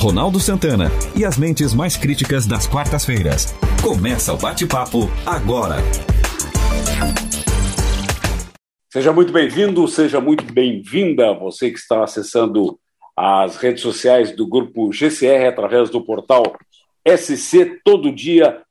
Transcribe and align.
Ronaldo 0.00 0.40
Santana 0.40 0.86
e 1.14 1.26
as 1.26 1.36
mentes 1.36 1.74
mais 1.74 1.94
críticas 1.94 2.46
das 2.46 2.66
quartas-feiras. 2.66 3.54
Começa 3.82 4.32
o 4.32 4.38
bate-papo 4.38 5.00
agora. 5.26 5.76
Seja 8.90 9.12
muito 9.12 9.30
bem-vindo, 9.30 9.86
seja 9.86 10.18
muito 10.18 10.50
bem-vinda, 10.54 11.34
você 11.34 11.70
que 11.70 11.78
está 11.78 12.02
acessando 12.02 12.80
as 13.14 13.58
redes 13.58 13.82
sociais 13.82 14.34
do 14.34 14.46
grupo 14.46 14.90
GCR 14.90 15.48
através 15.48 15.90
do 15.90 16.00
portal 16.02 16.44
sctododia.com.br. 17.06 18.62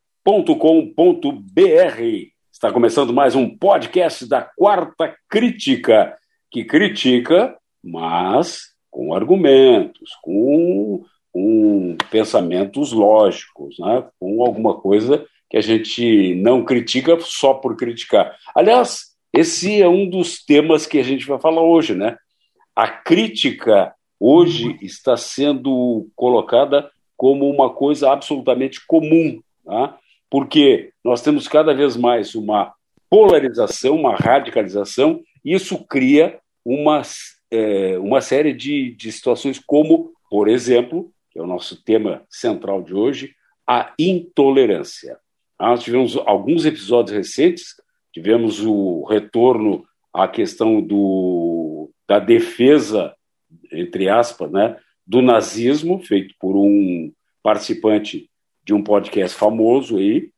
Está 2.52 2.71
começando 2.71 3.14
mais 3.14 3.36
um 3.36 3.55
podcast 3.55 4.27
da 4.27 4.41
Quarta 4.41 5.16
Crítica, 5.30 6.18
que 6.50 6.66
critica, 6.66 7.55
mas 7.84 8.70
com 8.89 9.14
argumentos, 9.14 10.18
com, 10.23 11.05
com 11.32 11.96
pensamentos 12.10 12.92
lógicos, 12.92 13.78
né? 13.79 14.06
com 14.20 14.43
alguma 14.43 14.75
coisa 14.79 15.25
que 15.50 15.57
a 15.57 15.61
gente 15.61 16.36
não 16.36 16.64
critica 16.64 17.18
só 17.20 17.54
por 17.54 17.75
criticar. 17.75 18.36
Aliás, 18.56 19.15
esse 19.34 19.82
é 19.82 19.87
um 19.87 20.10
dos 20.10 20.43
temas 20.43 20.86
que 20.86 21.00
a 21.00 21.04
gente 21.04 21.25
vai 21.25 21.39
falar 21.39 21.61
hoje, 21.61 21.96
né? 21.96 22.18
A 22.75 22.87
crítica 22.87 23.93
hoje 24.20 24.78
está 24.82 25.15
sendo 25.15 26.07
colocada 26.15 26.89
como 27.15 27.50
uma 27.50 27.70
coisa 27.70 28.11
absolutamente 28.11 28.86
comum, 28.86 29.42
tá? 29.65 29.98
porque 30.29 30.92
nós 31.04 31.21
temos 31.21 31.48
cada 31.48 31.73
vez 31.73 31.98
mais 31.98 32.36
uma 32.36 32.73
polarização, 33.09 33.95
uma 33.95 34.16
radicalização, 34.16 35.22
e 35.44 35.53
isso 35.53 35.84
cria 35.86 36.39
uma 36.64 37.02
é, 37.52 37.98
uma 37.98 38.22
série 38.22 38.53
de, 38.53 38.92
de 38.92 39.11
situações, 39.11 39.59
como, 39.59 40.11
por 40.30 40.48
exemplo, 40.48 41.11
é 41.39 41.44
o 41.44 41.48
nosso 41.48 41.84
tema 41.84 42.23
central 42.30 42.82
de 42.82 42.94
hoje, 42.94 43.36
a 43.68 43.94
intolerância. 43.98 45.18
Nós 45.59 45.84
tivemos 45.84 46.18
alguns 46.18 46.66
episódios 46.66 47.16
recentes, 47.16 47.76
tivemos 48.12 48.66
o 48.66 49.04
retorno 49.04 49.86
à 50.14 50.28
questão 50.28 50.81
do, 50.81 51.92
da 52.08 52.20
defesa, 52.20 53.14
entre 53.72 54.09
aspas, 54.09 54.52
né, 54.52 54.78
do 55.06 55.22
nazismo, 55.22 56.00
feito 56.00 56.34
por 56.40 56.56
um 56.56 57.12
participante 57.44 58.30
de 58.64 58.74
um 58.74 58.84
podcast 58.84 59.38
famoso 59.38 59.98
aí, 59.98 60.31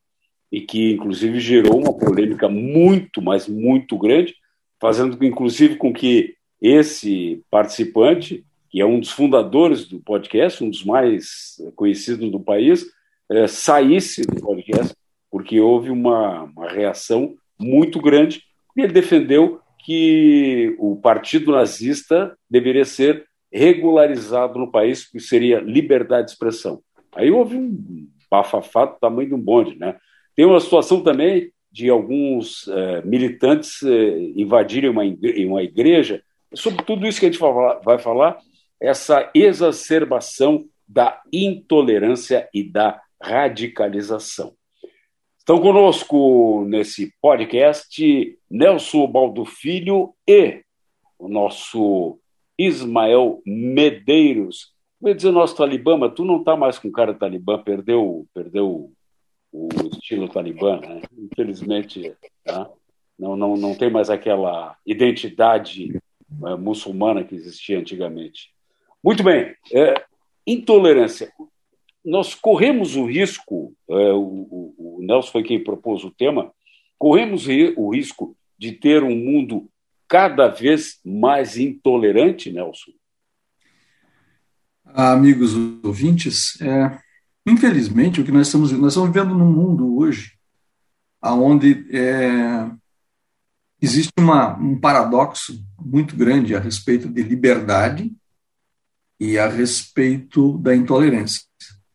e 0.52 0.62
que 0.62 0.92
inclusive 0.92 1.40
gerou 1.40 1.80
uma 1.80 1.98
polêmica 1.98 2.50
muito, 2.50 3.22
mas 3.22 3.48
muito 3.48 3.98
grande, 3.98 4.36
fazendo 4.80 5.24
inclusive 5.24 5.78
com 5.78 5.94
que 5.94 6.36
esse 6.62 7.42
participante, 7.50 8.46
que 8.72 8.80
é 8.80 8.86
um 8.86 9.00
dos 9.00 9.12
fundadores 9.12 9.86
do 9.86 10.00
podcast, 10.00 10.64
um 10.64 10.70
dos 10.70 10.86
mais 10.86 11.58
conhecidos 11.76 12.32
do 12.32 12.40
país, 12.40 12.86
é, 13.30 13.46
saísse 13.46 14.22
do 14.22 14.42
podcast, 14.42 14.96
porque 15.30 15.60
houve 15.60 15.90
uma, 15.90 16.44
uma 16.44 16.70
reação 16.70 17.36
muito 17.60 18.00
grande, 18.00 18.42
e 18.76 18.82
ele 18.82 18.94
defendeu 18.94 19.60
que 19.84 20.74
o 20.80 20.96
partido 20.96 21.52
nazista 21.52 22.36
deveria 22.50 22.86
ser 22.86 23.26
regularizado 23.52 24.58
no 24.58 24.72
país, 24.72 25.06
que 25.10 25.20
seria 25.20 25.60
liberdade 25.60 26.28
de 26.28 26.32
expressão. 26.32 26.82
Aí 27.14 27.30
houve 27.30 27.58
um 27.58 28.08
bafafá 28.30 28.86
do 28.86 28.98
tamanho 29.00 29.30
de 29.30 29.36
um 29.36 29.42
bonde. 29.42 29.78
Né? 29.78 29.98
Tem 30.36 30.46
uma 30.46 30.60
situação 30.62 31.02
também 31.02 31.52
de 31.70 31.90
alguns 31.90 32.68
eh, 32.68 33.02
militantes 33.04 33.84
eh, 33.84 34.32
invadirem 34.36 34.90
uma 35.46 35.64
igreja 35.64 36.22
sobre 36.54 36.84
tudo 36.84 37.08
isso 37.08 37.20
que 37.20 37.26
a 37.26 37.32
gente 37.32 37.42
vai 37.84 37.98
falar, 37.98 38.38
essa 38.82 39.30
exacerbação 39.36 40.66
da 40.88 41.22
intolerância 41.32 42.50
e 42.54 42.64
da 42.64 43.02
radicalização. 43.22 44.54
Estão 45.38 45.62
conosco 45.62 46.66
nesse 46.68 47.14
podcast 47.22 48.40
Nelson 48.50 49.08
Baldo 49.08 49.46
Filho 49.46 50.14
e 50.28 50.64
o 51.18 51.28
nosso 51.30 52.20
Ismael 52.58 53.42
Medeiros. 53.46 54.74
Vou 55.00 55.14
dizer 55.14 55.32
nosso 55.32 55.56
talibã, 55.56 55.98
mas 55.98 56.14
tu 56.14 56.26
não 56.26 56.40
está 56.40 56.56
mais 56.56 56.78
com 56.78 56.92
cara 56.92 57.14
talibã, 57.14 57.62
perdeu, 57.62 58.28
perdeu 58.34 58.92
o 59.52 59.70
estilo 59.92 60.28
talibã, 60.28 60.80
né? 60.80 61.02
Infelizmente, 61.18 62.16
tá? 62.44 62.70
não, 63.18 63.36
não, 63.36 63.56
não 63.56 63.76
tem 63.76 63.90
mais 63.90 64.10
aquela 64.10 64.76
identidade 64.86 66.00
é, 66.46 66.56
muçulmana 66.56 67.24
que 67.24 67.36
existia 67.36 67.80
antigamente. 67.80 68.52
Muito 69.04 69.24
bem, 69.24 69.56
é, 69.74 70.04
intolerância. 70.46 71.32
Nós 72.06 72.36
corremos 72.36 72.96
o 72.96 73.06
risco, 73.06 73.74
é, 73.90 73.94
o, 74.14 74.74
o, 74.78 75.00
Nelson 75.02 75.32
foi 75.32 75.44
quem 75.44 75.64
propôs 75.64 76.04
o 76.04 76.12
tema, 76.12 76.52
corremos 76.98 77.48
o 77.78 77.90
risco 77.94 78.36
de 78.58 78.72
ter 78.72 79.04
um 79.04 79.16
mundo 79.16 79.68
cada 80.08 80.48
vez 80.48 81.00
mais 81.04 81.58
intolerante, 81.58 82.52
Nelson? 82.52 82.92
Amigos 84.86 85.54
ouvintes, 85.84 86.60
é, 86.62 87.00
infelizmente 87.48 88.22
o 88.22 88.26
que 88.26 88.32
nós 88.32 88.48
estamos 88.48 88.72
nós 88.74 88.94
estamos 88.94 89.12
vivendo 89.12 89.34
num 89.34 89.52
mundo 89.52 89.98
hoje 89.98 90.34
aonde 91.22 91.88
é, 91.96 92.70
existe 93.82 94.12
uma, 94.20 94.58
um 94.58 94.80
paradoxo 94.80 95.64
muito 95.80 96.16
grande 96.16 96.56
a 96.56 96.60
respeito 96.60 97.08
de 97.08 97.22
liberdade 97.24 98.12
e 99.22 99.38
a 99.38 99.48
respeito 99.48 100.58
da 100.58 100.76
intolerância, 100.76 101.44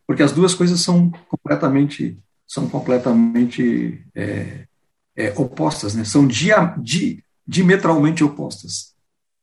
porque 0.06 0.22
as 0.22 0.30
duas 0.30 0.54
coisas 0.54 0.78
são 0.78 1.10
completamente 1.28 2.16
são 2.46 2.68
completamente 2.68 4.06
é, 4.14 4.68
é, 5.16 5.32
opostas, 5.36 5.96
né? 5.96 6.04
São 6.04 6.24
dia, 6.24 6.72
di, 6.78 7.24
diametralmente 7.44 8.22
opostas 8.22 8.94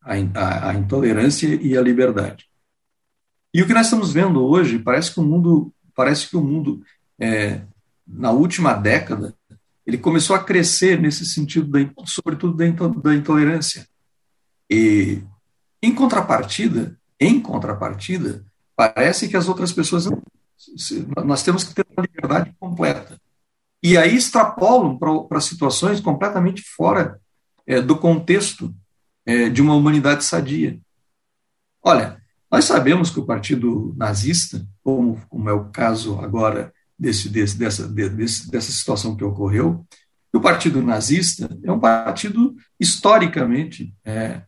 a, 0.02 0.14
a, 0.14 0.70
a, 0.70 0.74
intolerância 0.76 1.54
e 1.62 1.78
a 1.78 1.82
liberdade. 1.82 2.46
E 3.54 3.62
o 3.62 3.68
que 3.68 3.74
nós 3.74 3.88
estamos 3.88 4.14
vendo 4.14 4.42
hoje 4.42 4.80
parece 4.80 5.14
que 5.14 5.20
o 5.20 5.24
mundo 5.24 5.74
parece 5.94 6.30
que 6.30 6.38
o 6.38 6.42
mundo 6.42 6.82
é, 7.20 7.64
na 8.08 8.32
última 8.32 8.74
década 8.74 9.36
ele 9.86 9.98
começou 9.98 10.34
a 10.34 10.44
crescer 10.44 10.98
nesse 11.02 11.26
sentido, 11.26 11.68
da, 11.68 11.80
sobretudo 12.06 12.56
da 12.56 13.14
intolerância. 13.14 13.86
E, 14.70 15.22
em 15.82 15.94
contrapartida, 15.94 16.98
em 17.20 17.40
contrapartida, 17.40 18.46
parece 18.76 19.28
que 19.28 19.38
as 19.38 19.48
outras 19.48 19.72
pessoas 19.72 20.08
nós 21.26 21.44
temos 21.44 21.64
que 21.64 21.74
ter 21.74 21.86
uma 21.96 22.06
liberdade 22.06 22.54
completa. 22.60 23.20
E 23.82 23.98
aí 23.98 24.16
extrapolam 24.16 24.98
para 24.98 25.42
situações 25.42 26.00
completamente 26.00 26.62
fora 26.62 27.20
é, 27.68 27.82
do 27.82 27.98
contexto 27.98 28.74
é, 29.26 29.50
de 29.50 29.62
uma 29.62 29.76
humanidade 29.76 30.24
sadia. 30.24 30.80
Olha, 31.82 32.22
nós 32.50 32.66
sabemos 32.66 33.10
que 33.10 33.20
o 33.20 33.26
partido 33.26 33.94
nazista, 33.98 34.66
como, 34.84 35.22
como 35.28 35.50
é 35.50 35.54
o 35.54 35.66
caso 35.66 36.20
agora 36.20 36.74
desse, 36.98 37.28
desse, 37.28 37.58
dessa, 37.58 37.88
desse, 37.88 38.50
dessa 38.50 38.72
situação 38.72 39.18
que 39.18 39.24
ocorreu, 39.24 39.86
o 40.34 40.40
partido 40.40 40.82
nazista 40.82 41.50
é 41.64 41.72
um 41.72 41.80
partido 41.80 42.56
historicamente 42.80 43.94
é, 44.04 44.42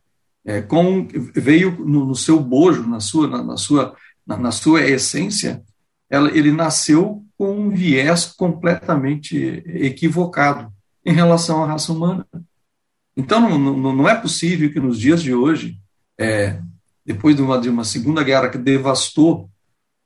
é, 0.46 0.62
com, 0.62 1.08
veio 1.34 1.72
no, 1.84 2.06
no, 2.06 2.14
seu 2.14 2.38
bojo, 2.38 2.86
na 2.86 3.00
sua, 3.00 3.26
na, 3.26 3.42
na 3.42 3.56
sua, 3.56 3.96
na, 4.24 4.36
na, 4.36 4.52
sua 4.52 4.80
essência, 4.82 5.62
ela, 6.08 6.30
ele 6.30 6.52
nasceu 6.52 7.24
com 7.36 7.52
um 7.52 7.70
viés 7.70 8.26
completamente 8.26 9.36
equivocado 9.66 10.72
em 11.04 11.12
relação 11.12 11.64
à 11.64 11.66
raça 11.66 11.92
humana. 11.92 12.24
Então, 13.16 13.40
não, 13.40 13.58
não, 13.58 13.96
não 13.96 14.08
é 14.08 14.14
possível 14.14 14.72
que 14.72 14.78
nos 14.78 15.00
dias 15.00 15.20
de 15.20 15.34
hoje, 15.34 15.80
é, 16.16 16.60
depois 17.04 17.34
de 17.34 17.42
uma, 17.42 17.58
de 17.58 17.68
uma 17.68 17.84
segunda 17.84 18.22
guerra 18.22 18.48
que 18.48 18.58
devastou 18.58 19.50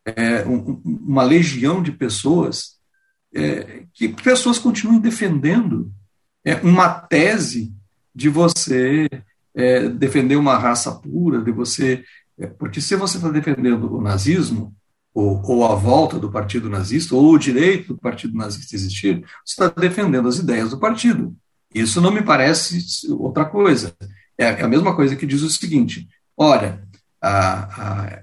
é, 0.06 0.42
um, 0.46 0.80
uma 0.84 1.22
legião 1.22 1.82
de 1.82 1.92
pessoas, 1.92 2.78
é, 3.34 3.84
que 3.92 4.08
pessoas 4.08 4.58
continuem 4.58 5.00
defendendo 5.00 5.92
é, 6.42 6.54
uma 6.56 6.88
tese 6.88 7.74
de 8.14 8.30
você 8.30 9.08
é, 9.54 9.88
defender 9.88 10.36
uma 10.36 10.56
raça 10.56 10.92
pura, 10.92 11.40
de 11.40 11.50
você. 11.52 12.04
É, 12.38 12.46
porque 12.46 12.80
se 12.80 12.96
você 12.96 13.16
está 13.16 13.28
defendendo 13.28 13.92
o 13.94 14.00
nazismo, 14.00 14.74
ou, 15.12 15.42
ou, 15.44 15.66
a 15.66 15.74
volta 15.74 16.18
do 16.18 16.30
partido 16.30 16.70
nazista, 16.70 17.14
ou 17.14 17.32
o 17.32 17.38
direito 17.38 17.94
do 17.94 18.00
partido 18.00 18.36
nazista 18.36 18.76
existir, 18.76 19.24
você 19.44 19.62
está 19.62 19.68
defendendo 19.68 20.28
as 20.28 20.38
ideias 20.38 20.70
do 20.70 20.78
partido. 20.78 21.34
Isso 21.74 22.00
não 22.00 22.12
me 22.12 22.22
parece 22.22 23.12
outra 23.12 23.44
coisa. 23.44 23.94
É, 24.38 24.44
é 24.44 24.62
a 24.62 24.68
mesma 24.68 24.94
coisa 24.94 25.16
que 25.16 25.26
diz 25.26 25.42
o 25.42 25.50
seguinte: 25.50 26.08
olha, 26.36 26.82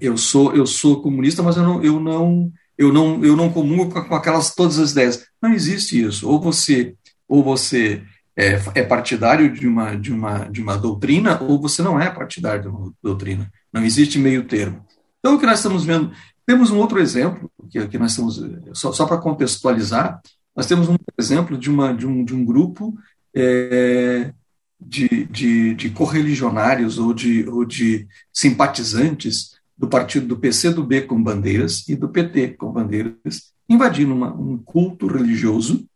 eu 0.00 0.16
sou 0.16 0.54
eu 0.54 0.66
sou 0.66 1.00
comunista, 1.00 1.42
mas 1.42 1.56
eu 1.56 1.62
não 1.62 1.82
eu 1.82 2.00
não 2.00 2.52
eu 2.76 2.92
não 2.92 3.24
eu 3.24 3.36
não 3.36 3.52
comungo 3.52 3.90
com, 3.90 4.14
aquelas 4.14 4.54
todas 4.54 4.78
as 4.78 4.92
ideias. 4.92 5.26
Não 5.40 5.52
existe 5.52 6.02
isso. 6.02 6.28
Ou 6.28 6.40
você 6.40 6.94
ou 7.28 7.42
você 7.44 8.02
é, 8.38 8.60
é, 8.76 8.82
partidário 8.84 9.52
de 9.52 9.66
uma 9.66 9.96
de 9.96 10.12
uma 10.12 10.44
de 10.44 10.62
uma 10.62 10.78
doutrina 10.78 11.42
ou 11.42 11.60
você 11.60 11.82
não 11.82 12.00
é 12.00 12.08
partidário 12.08 12.62
de 12.62 12.68
uma 12.68 12.92
doutrina. 13.02 13.50
Não 13.72 13.84
existe 13.84 14.18
meio 14.18 14.44
termo. 14.44 14.86
Então 15.18 15.34
o 15.34 15.38
que 15.38 15.46
nós 15.46 15.58
estamos 15.58 15.84
vendo 15.84 16.12
Temos 16.48 16.70
um 16.70 16.78
outro 16.78 16.98
exemplo, 16.98 17.50
que 17.68 17.78
aqui 17.78 17.98
nós 17.98 18.12
estamos, 18.12 18.42
só, 18.72 18.90
só 18.90 19.04
para 19.04 19.18
contextualizar, 19.18 20.18
nós 20.56 20.64
temos 20.64 20.88
um 20.88 20.96
exemplo 21.18 21.58
de, 21.58 21.68
uma, 21.68 21.92
de, 21.92 22.06
um, 22.06 22.24
de 22.24 22.34
um 22.34 22.42
grupo 22.42 22.96
é, 23.36 24.32
de, 24.80 25.26
de, 25.26 25.74
de 25.74 25.90
correligionários 25.90 26.98
ou 26.98 27.12
de, 27.12 27.46
ou 27.46 27.66
de 27.66 28.08
simpatizantes 28.32 29.58
do 29.76 29.88
partido 29.88 30.26
do 30.26 30.38
PCdoB 30.38 31.02
com 31.02 31.22
bandeiras 31.22 31.86
e 31.86 31.94
do 31.94 32.08
PT 32.08 32.54
com 32.54 32.72
bandeiras, 32.72 33.52
invadindo 33.68 34.14
uma, 34.14 34.32
um 34.32 34.56
culto 34.56 35.06
religioso, 35.06 35.86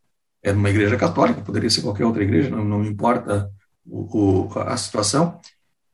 é 0.42 0.52
numa 0.52 0.70
igreja 0.70 0.96
católica, 0.96 1.40
poderia 1.40 1.70
ser 1.70 1.82
qualquer 1.82 2.04
outra 2.04 2.22
igreja, 2.22 2.50
não, 2.50 2.64
não 2.64 2.84
importa 2.84 3.50
o, 3.86 4.48
o, 4.48 4.58
a 4.58 4.76
situação, 4.76 5.40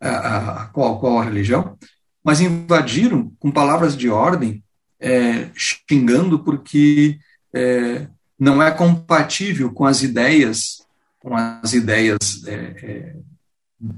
a, 0.01 0.63
a, 0.63 0.67
qual, 0.67 0.99
qual 0.99 1.19
a 1.19 1.25
religião, 1.25 1.77
mas 2.25 2.41
invadiram 2.41 3.33
com 3.39 3.51
palavras 3.51 3.97
de 3.97 4.09
ordem, 4.09 4.63
é, 5.01 5.51
xingando 5.55 6.39
porque 6.39 7.19
é, 7.55 8.09
não 8.39 8.63
é 8.63 8.71
compatível 8.71 9.73
com 9.73 9.85
as 9.85 10.03
ideias, 10.03 10.83
com 11.19 11.37
as 11.37 11.73
ideias 11.73 12.45
é, 12.47 12.55
é 12.55 13.17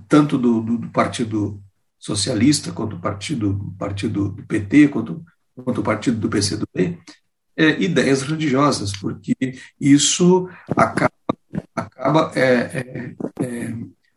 tanto 0.09 0.37
do, 0.37 0.61
do, 0.61 0.79
do, 0.79 0.89
Partido 0.91 1.63
Socialista 1.99 2.71
quanto 2.73 2.97
do 2.97 3.03
Partido, 3.03 3.75
partido 3.79 4.31
do 4.31 4.43
PT, 4.43 4.89
quanto, 4.89 5.25
quanto 5.55 5.81
o 5.81 5.85
Partido 5.85 6.19
do 6.19 6.29
PCdoB, 6.29 6.99
é, 7.57 7.81
ideias 7.83 8.23
religiosas, 8.23 8.93
porque 8.93 9.35
isso 9.81 10.49
acaba, 10.77 11.13
acaba 11.75 12.33
é, 12.35 13.15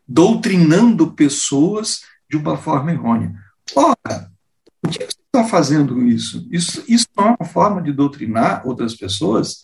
doutrinando 0.06 1.12
pessoas 1.12 2.02
de 2.30 2.36
uma 2.36 2.56
forma 2.56 2.92
errônea. 2.92 3.34
Ora, 3.74 4.30
por 4.80 4.90
que 4.90 4.98
você 4.98 5.18
está 5.26 5.44
fazendo 5.44 6.06
isso? 6.06 6.46
isso? 6.50 6.84
Isso 6.86 7.06
não 7.16 7.28
é 7.28 7.36
uma 7.40 7.48
forma 7.48 7.82
de 7.82 7.92
doutrinar 7.92 8.66
outras 8.66 8.94
pessoas, 8.94 9.60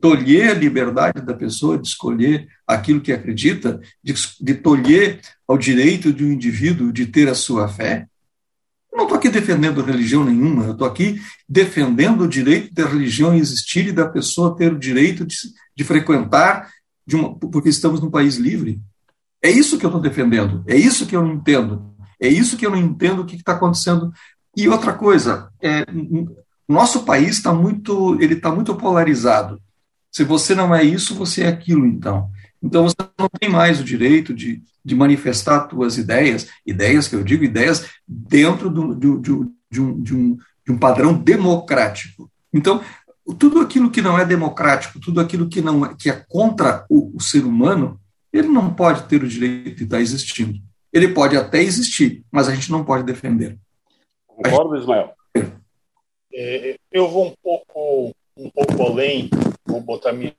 tolher 0.00 0.50
a 0.50 0.54
liberdade 0.54 1.20
da 1.20 1.34
pessoa 1.34 1.78
de 1.78 1.86
escolher 1.86 2.48
aquilo 2.66 3.00
que 3.00 3.12
acredita, 3.12 3.80
de, 4.02 4.14
de 4.40 4.54
tolher 4.54 5.20
ao 5.46 5.56
direito 5.56 6.12
de 6.12 6.24
um 6.24 6.32
indivíduo 6.32 6.92
de 6.92 7.06
ter 7.06 7.28
a 7.28 7.34
sua 7.34 7.68
fé. 7.68 8.08
Não 8.96 9.04
estou 9.04 9.18
aqui 9.18 9.28
defendendo 9.28 9.82
religião 9.82 10.24
nenhuma, 10.24 10.64
eu 10.64 10.72
estou 10.72 10.86
aqui 10.86 11.20
defendendo 11.48 12.22
o 12.22 12.28
direito 12.28 12.74
da 12.74 12.86
religião 12.86 13.34
existir 13.34 13.88
e 13.88 13.92
da 13.92 14.08
pessoa 14.08 14.56
ter 14.56 14.72
o 14.72 14.78
direito 14.78 15.26
de, 15.26 15.36
de 15.76 15.84
frequentar, 15.84 16.70
de 17.06 17.14
uma, 17.14 17.38
porque 17.38 17.68
estamos 17.68 18.00
num 18.00 18.10
país 18.10 18.36
livre. 18.36 18.80
É 19.42 19.50
isso 19.50 19.78
que 19.78 19.84
eu 19.84 19.90
estou 19.90 20.00
defendendo, 20.00 20.64
é 20.66 20.74
isso 20.76 21.06
que 21.06 21.14
eu 21.14 21.22
não 21.22 21.34
entendo. 21.34 21.94
É 22.20 22.28
isso 22.28 22.56
que 22.56 22.64
eu 22.64 22.70
não 22.70 22.78
entendo 22.78 23.20
o 23.20 23.26
que 23.26 23.36
está 23.36 23.52
acontecendo. 23.52 24.12
E 24.56 24.68
outra 24.68 24.92
coisa, 24.94 25.50
é, 25.60 25.84
nosso 26.66 27.04
país 27.04 27.36
está 27.36 27.52
muito, 27.52 28.20
ele 28.20 28.34
está 28.34 28.50
muito 28.50 28.74
polarizado. 28.74 29.60
Se 30.10 30.24
você 30.24 30.54
não 30.54 30.74
é 30.74 30.82
isso, 30.82 31.14
você 31.14 31.42
é 31.42 31.48
aquilo, 31.48 31.86
então. 31.86 32.30
Então 32.66 32.82
você 32.82 32.96
não 33.18 33.28
tem 33.28 33.48
mais 33.48 33.80
o 33.80 33.84
direito 33.84 34.34
de, 34.34 34.60
de 34.84 34.94
manifestar 34.94 35.68
suas 35.70 35.96
ideias, 35.96 36.48
ideias 36.66 37.06
que 37.06 37.14
eu 37.14 37.22
digo, 37.22 37.44
ideias 37.44 37.86
dentro 38.06 38.68
do, 38.68 38.92
do, 38.92 39.18
do, 39.20 39.52
de, 39.70 39.80
um, 39.80 40.02
de, 40.02 40.14
um, 40.14 40.36
de 40.36 40.72
um 40.72 40.78
padrão 40.78 41.14
democrático. 41.14 42.28
Então, 42.52 42.82
tudo 43.38 43.60
aquilo 43.60 43.90
que 43.90 44.02
não 44.02 44.18
é 44.18 44.24
democrático, 44.24 45.00
tudo 45.00 45.20
aquilo 45.20 45.48
que 45.48 45.60
não 45.60 45.86
é, 45.86 45.94
que 45.96 46.10
é 46.10 46.24
contra 46.28 46.84
o, 46.90 47.16
o 47.16 47.20
ser 47.20 47.44
humano, 47.44 48.00
ele 48.32 48.48
não 48.48 48.74
pode 48.74 49.04
ter 49.04 49.22
o 49.22 49.28
direito 49.28 49.76
de 49.76 49.84
estar 49.84 50.00
existindo. 50.00 50.58
Ele 50.92 51.08
pode 51.08 51.36
até 51.36 51.62
existir, 51.62 52.24
mas 52.32 52.48
a 52.48 52.54
gente 52.54 52.70
não 52.70 52.84
pode 52.84 53.04
defender. 53.04 53.56
Concordo, 54.26 54.76
Ismael? 54.76 55.12
É, 56.34 56.76
eu 56.90 57.08
vou 57.08 57.28
um 57.28 57.34
pouco, 57.42 58.12
um 58.36 58.50
pouco 58.50 58.82
além, 58.82 59.30
vou 59.64 59.80
botar 59.80 60.12
minha 60.12 60.34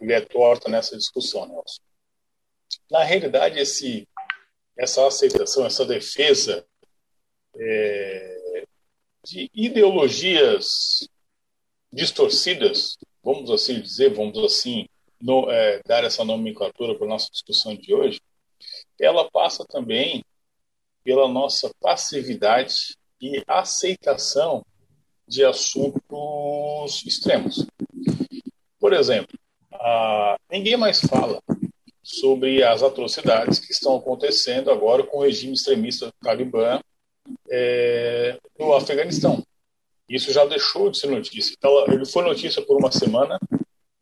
mulher 0.00 0.26
torta 0.26 0.68
nessa 0.68 0.96
discussão, 0.96 1.46
Nelson. 1.46 1.82
Na 2.90 3.02
realidade, 3.02 3.58
esse, 3.58 4.08
essa 4.76 5.06
aceitação, 5.06 5.66
essa 5.66 5.84
defesa 5.84 6.66
é, 7.56 8.64
de 9.24 9.50
ideologias 9.54 11.08
distorcidas, 11.92 12.96
vamos 13.22 13.50
assim 13.50 13.80
dizer, 13.80 14.14
vamos 14.14 14.38
assim 14.38 14.86
no, 15.20 15.50
é, 15.50 15.80
dar 15.84 16.04
essa 16.04 16.24
nomenclatura 16.24 16.94
para 16.94 17.06
a 17.06 17.10
nossa 17.10 17.30
discussão 17.30 17.74
de 17.74 17.94
hoje, 17.94 18.20
ela 19.00 19.30
passa 19.30 19.64
também 19.64 20.24
pela 21.02 21.28
nossa 21.28 21.70
passividade 21.80 22.96
e 23.20 23.42
aceitação 23.46 24.64
de 25.26 25.44
assuntos 25.44 27.04
extremos. 27.04 27.66
Por 28.78 28.92
exemplo, 28.92 29.36
ninguém 30.50 30.76
mais 30.76 31.00
fala 31.00 31.40
sobre 32.02 32.62
as 32.62 32.82
atrocidades 32.82 33.58
que 33.58 33.72
estão 33.72 33.96
acontecendo 33.96 34.70
agora 34.70 35.02
com 35.02 35.18
o 35.18 35.22
regime 35.22 35.54
extremista 35.54 36.12
Talibã 36.22 36.80
é, 37.50 38.38
no 38.58 38.72
Afeganistão. 38.72 39.42
Isso 40.08 40.32
já 40.32 40.44
deixou 40.44 40.88
de 40.88 40.98
ser 40.98 41.08
notícia. 41.08 41.52
Então, 41.58 41.84
ele 41.88 42.06
foi 42.06 42.22
notícia 42.22 42.62
por 42.62 42.78
uma 42.78 42.92
semana, 42.92 43.38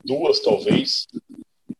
duas 0.05 0.41
talvez, 0.41 1.07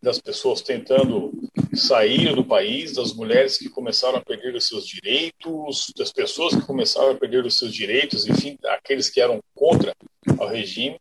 das 0.03 0.19
pessoas 0.19 0.63
tentando 0.63 1.31
sair 1.75 2.35
do 2.35 2.45
país, 2.45 2.95
das 2.95 3.13
mulheres 3.13 3.59
que 3.59 3.69
começaram 3.69 4.19
a 4.19 4.25
perder 4.25 4.55
os 4.55 4.67
seus 4.67 4.87
direitos, 4.87 5.93
das 5.97 6.11
pessoas 6.11 6.55
que 6.55 6.63
começaram 6.63 7.11
a 7.11 7.15
perder 7.15 7.45
os 7.45 7.59
seus 7.59 7.75
direitos, 7.75 8.27
enfim, 8.27 8.57
aqueles 8.65 9.11
que 9.11 9.21
eram 9.21 9.41
contra 9.55 9.95
o 10.39 10.47
regime. 10.47 10.99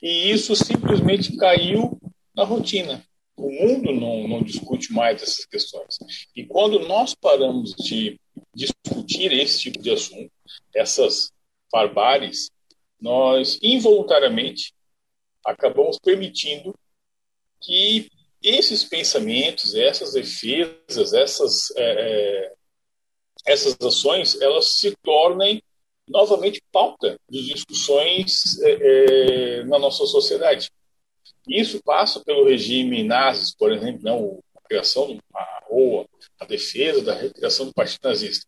E 0.00 0.30
isso 0.30 0.56
simplesmente 0.56 1.36
caiu 1.36 1.98
na 2.34 2.44
rotina. 2.44 3.04
O 3.36 3.50
mundo 3.50 3.92
não, 3.92 4.28
não 4.28 4.42
discute 4.42 4.92
mais 4.92 5.22
essas 5.22 5.44
questões. 5.46 5.98
E 6.36 6.44
quando 6.44 6.80
nós 6.80 7.14
paramos 7.14 7.74
de 7.74 8.20
discutir 8.54 9.32
esse 9.32 9.60
tipo 9.60 9.80
de 9.80 9.90
assunto, 9.90 10.30
essas 10.74 11.32
barbáries, 11.72 12.50
nós 13.00 13.58
involuntariamente 13.62 14.72
acabamos 15.44 15.98
permitindo 15.98 16.74
que 17.60 18.10
esses 18.42 18.84
pensamentos, 18.84 19.74
essas 19.74 20.12
defesas, 20.12 21.12
essas, 21.12 21.70
é, 21.76 21.82
é, 21.82 22.52
essas 23.46 23.76
ações, 23.80 24.40
elas 24.40 24.78
se 24.78 24.94
tornem 25.02 25.62
novamente 26.08 26.60
pauta 26.70 27.18
de 27.28 27.42
discussões 27.44 28.60
é, 28.62 28.70
é, 28.72 29.64
na 29.64 29.78
nossa 29.78 30.04
sociedade. 30.06 30.70
Isso 31.48 31.82
passa 31.82 32.20
pelo 32.20 32.44
regime 32.44 33.02
nazis, 33.02 33.54
por 33.54 33.72
exemplo, 33.72 34.00
não, 34.02 34.40
a 34.56 34.68
criação 34.68 35.18
a, 35.34 35.64
ou 35.68 36.08
a 36.38 36.44
defesa 36.44 37.02
da 37.02 37.14
recriação 37.14 37.66
do 37.66 37.74
Partido 37.74 38.08
Nazista. 38.08 38.46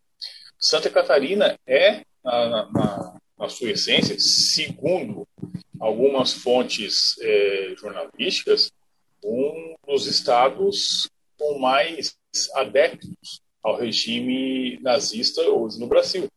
Santa 0.58 0.88
Catarina 0.88 1.58
é, 1.66 2.02
na, 2.24 2.70
na, 2.70 3.16
na 3.38 3.48
sua 3.48 3.70
essência, 3.70 4.16
segundo 4.18 5.26
algumas 5.78 6.32
fontes 6.32 7.16
é, 7.20 7.74
jornalísticas, 7.76 8.72
um 9.22 9.74
dos 9.86 10.06
estados 10.06 11.08
com 11.38 11.58
mais 11.58 12.16
adeptos 12.54 13.40
ao 13.62 13.76
regime 13.76 14.78
nazista 14.80 15.42
hoje 15.42 15.78
no 15.78 15.86
Brasil. 15.86 16.28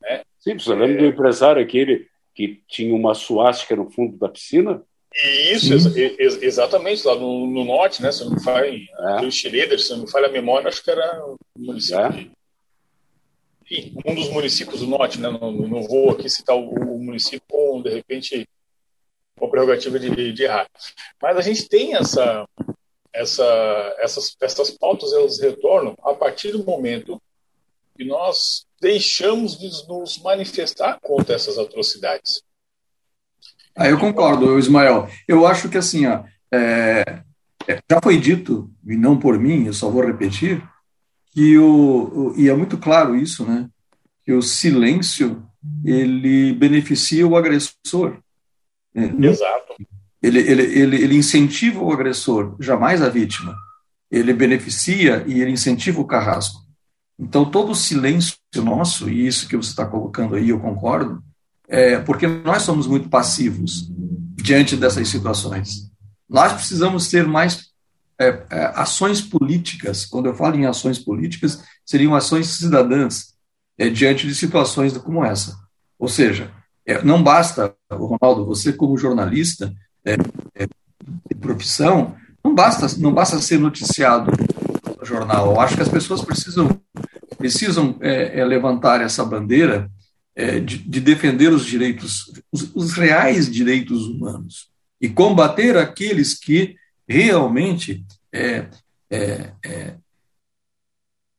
Né? 0.00 0.22
Sim, 0.38 0.58
você 0.58 0.70
lembra 0.70 0.94
é... 0.94 0.98
do 0.98 1.06
empresário 1.06 1.62
aquele 1.62 2.08
que 2.34 2.62
tinha 2.68 2.94
uma 2.94 3.14
suástica 3.14 3.74
no 3.74 3.90
fundo 3.90 4.16
da 4.16 4.28
piscina? 4.28 4.82
Isso, 5.14 5.74
ex 5.98 6.42
exatamente, 6.42 7.06
lá 7.06 7.14
no, 7.14 7.46
no, 7.46 7.64
norte, 7.64 8.02
né? 8.02 8.12
Se 8.12 8.24
não 8.24 8.32
me 8.32 8.42
falha, 8.42 8.70
é. 8.70 9.30
Schroeder, 9.30 9.80
se 9.80 9.90
não 9.90 10.00
me 10.00 10.10
falha 10.10 10.26
a 10.26 10.30
memória, 10.32 10.68
acho 10.68 10.82
que 10.84 10.90
era 10.90 11.24
o 11.24 11.36
município 11.56 12.00
é. 12.00 12.10
de, 12.10 12.30
enfim, 13.70 13.94
um 14.06 14.14
dos 14.14 14.30
municípios 14.30 14.80
do 14.80 14.86
norte, 14.86 15.20
né? 15.20 15.30
Não, 15.30 15.52
não 15.52 15.82
vou 15.82 16.10
aqui 16.10 16.28
citar 16.28 16.56
o, 16.56 16.70
o 16.70 16.98
município 16.98 17.42
com, 17.48 17.82
de 17.82 17.90
repente, 17.90 18.48
com 19.38 19.50
prerrogativa 19.50 19.98
de, 19.98 20.32
de 20.32 20.42
errar. 20.42 20.68
Mas 21.20 21.36
a 21.36 21.42
gente 21.42 21.68
tem 21.68 21.94
essa, 21.94 22.46
essa, 23.12 23.96
essas, 23.98 24.36
essas 24.40 24.70
pautas, 24.70 25.12
elas 25.12 25.38
retornam 25.38 25.96
a 26.02 26.14
partir 26.14 26.52
do 26.52 26.64
momento 26.64 27.20
que 27.96 28.04
nós 28.04 28.64
deixamos 28.80 29.58
de 29.58 29.68
nos 29.88 30.18
manifestar 30.18 30.98
contra 31.00 31.34
essas 31.34 31.58
atrocidades. 31.58 32.42
Ah, 33.78 33.88
eu 33.88 33.96
concordo, 33.96 34.58
Ismael. 34.58 35.08
Eu 35.28 35.46
acho 35.46 35.68
que 35.68 35.78
assim, 35.78 36.04
ó, 36.04 36.24
é, 36.52 37.22
é, 37.68 37.78
já 37.88 38.00
foi 38.02 38.18
dito, 38.18 38.68
e 38.84 38.96
não 38.96 39.16
por 39.16 39.38
mim, 39.38 39.66
eu 39.66 39.72
só 39.72 39.88
vou 39.88 40.04
repetir, 40.04 40.60
que 41.30 41.56
o, 41.56 42.32
o, 42.34 42.34
e 42.36 42.48
é 42.48 42.54
muito 42.54 42.76
claro 42.76 43.14
isso, 43.14 43.46
né, 43.46 43.68
que 44.24 44.32
o 44.32 44.42
silêncio 44.42 45.44
ele 45.84 46.52
beneficia 46.54 47.24
o 47.24 47.36
agressor. 47.36 48.18
É, 48.92 49.04
Exato. 49.04 49.76
Ele, 50.20 50.40
ele, 50.40 50.62
ele, 50.62 50.96
ele 50.96 51.16
incentiva 51.16 51.80
o 51.80 51.92
agressor, 51.92 52.56
jamais 52.58 53.00
a 53.00 53.08
vítima. 53.08 53.54
Ele 54.10 54.32
beneficia 54.32 55.22
e 55.28 55.40
ele 55.40 55.52
incentiva 55.52 56.00
o 56.00 56.06
carrasco. 56.06 56.66
Então, 57.16 57.48
todo 57.48 57.70
o 57.70 57.76
silêncio 57.76 58.36
nosso, 58.56 59.08
e 59.08 59.24
isso 59.24 59.48
que 59.48 59.56
você 59.56 59.70
está 59.70 59.86
colocando 59.86 60.34
aí, 60.34 60.48
eu 60.48 60.58
concordo, 60.58 61.22
é, 61.68 61.98
porque 61.98 62.26
nós 62.26 62.62
somos 62.62 62.86
muito 62.86 63.08
passivos 63.08 63.88
diante 64.36 64.76
dessas 64.76 65.08
situações. 65.08 65.90
Nós 66.28 66.52
precisamos 66.54 67.08
ter 67.08 67.26
mais 67.26 67.68
é, 68.18 68.42
é, 68.50 68.72
ações 68.74 69.20
políticas. 69.20 70.06
Quando 70.06 70.26
eu 70.26 70.34
falo 70.34 70.56
em 70.56 70.66
ações 70.66 70.98
políticas, 70.98 71.62
seriam 71.84 72.14
ações 72.14 72.48
cidadãs 72.48 73.34
é, 73.76 73.88
diante 73.88 74.26
de 74.26 74.34
situações 74.34 74.96
como 74.98 75.24
essa. 75.24 75.56
Ou 75.98 76.08
seja, 76.08 76.50
é, 76.86 77.02
não 77.02 77.22
basta, 77.22 77.74
Ronaldo, 77.90 78.46
você 78.46 78.72
como 78.72 78.96
jornalista 78.96 79.72
é, 80.04 80.16
de 80.16 81.34
profissão, 81.38 82.16
não 82.42 82.54
basta, 82.54 82.86
não 82.98 83.12
basta 83.12 83.38
ser 83.40 83.58
noticiado 83.58 84.32
no 84.98 85.04
jornal. 85.04 85.52
Eu 85.52 85.60
acho 85.60 85.76
que 85.76 85.82
as 85.82 85.88
pessoas 85.88 86.22
precisam 86.22 86.68
precisam 87.36 87.96
levantar 88.48 89.00
essa 89.00 89.24
bandeira 89.24 89.88
é, 90.38 90.60
de, 90.60 90.78
de, 90.78 91.00
defender 91.00 91.52
os 91.52 91.66
direitos, 91.66 92.32
os, 92.52 92.70
os, 92.72 92.92
reais 92.92 93.50
direitos 93.50 94.06
humanos, 94.06 94.70
e 95.00 95.08
combater 95.08 95.76
aqueles 95.76 96.32
que 96.32 96.76
realmente 97.08 98.06
é, 98.32 98.68
é, 99.10 99.52
é 99.64 99.96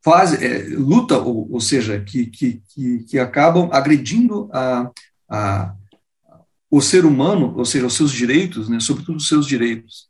faz, 0.03 0.33
é, 0.33 0.63
luta, 0.71 1.17
ou, 1.17 1.49
ou, 1.49 1.61
seja, 1.61 1.97
que, 2.01 2.25
que, 2.25 2.61
que, 2.73 2.99
que 3.05 3.19
acabam 3.19 3.69
agredindo 3.71 4.49
a, 4.51 4.91
a, 5.29 5.73
o 6.69 6.81
ser 6.81 7.05
humano, 7.05 7.53
ou 7.57 7.63
seja, 7.63 7.85
os 7.85 7.93
seus 7.95 8.11
direitos, 8.11 8.67
né, 8.67 8.81
sobretudo 8.81 9.15
os 9.15 9.29
seus 9.29 9.47
direitos. 9.47 10.09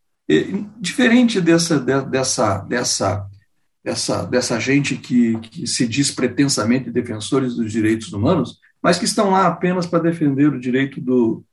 diferente 0.80 1.40
dessa, 1.40 1.80
dessa, 1.80 2.58
dessa, 2.60 3.28
dessa, 3.84 4.26
dessa 4.26 4.60
gente 4.60 4.96
que, 4.96 5.38
que 5.40 5.68
se 5.68 5.88
diz 5.88 6.10
pretensamente 6.10 6.90
defensores 6.90 7.56
dos 7.56 7.72
direitos 7.72 8.14
humanos, 8.14 8.58
mas 8.82 8.98
que 8.98 9.06
estão 9.06 9.32
lá 9.32 9.48
apenas 9.48 9.86
para 9.86 10.00
defender 10.00 10.48
o 10.48 10.60
direito 10.60 11.02
do, 11.02 11.44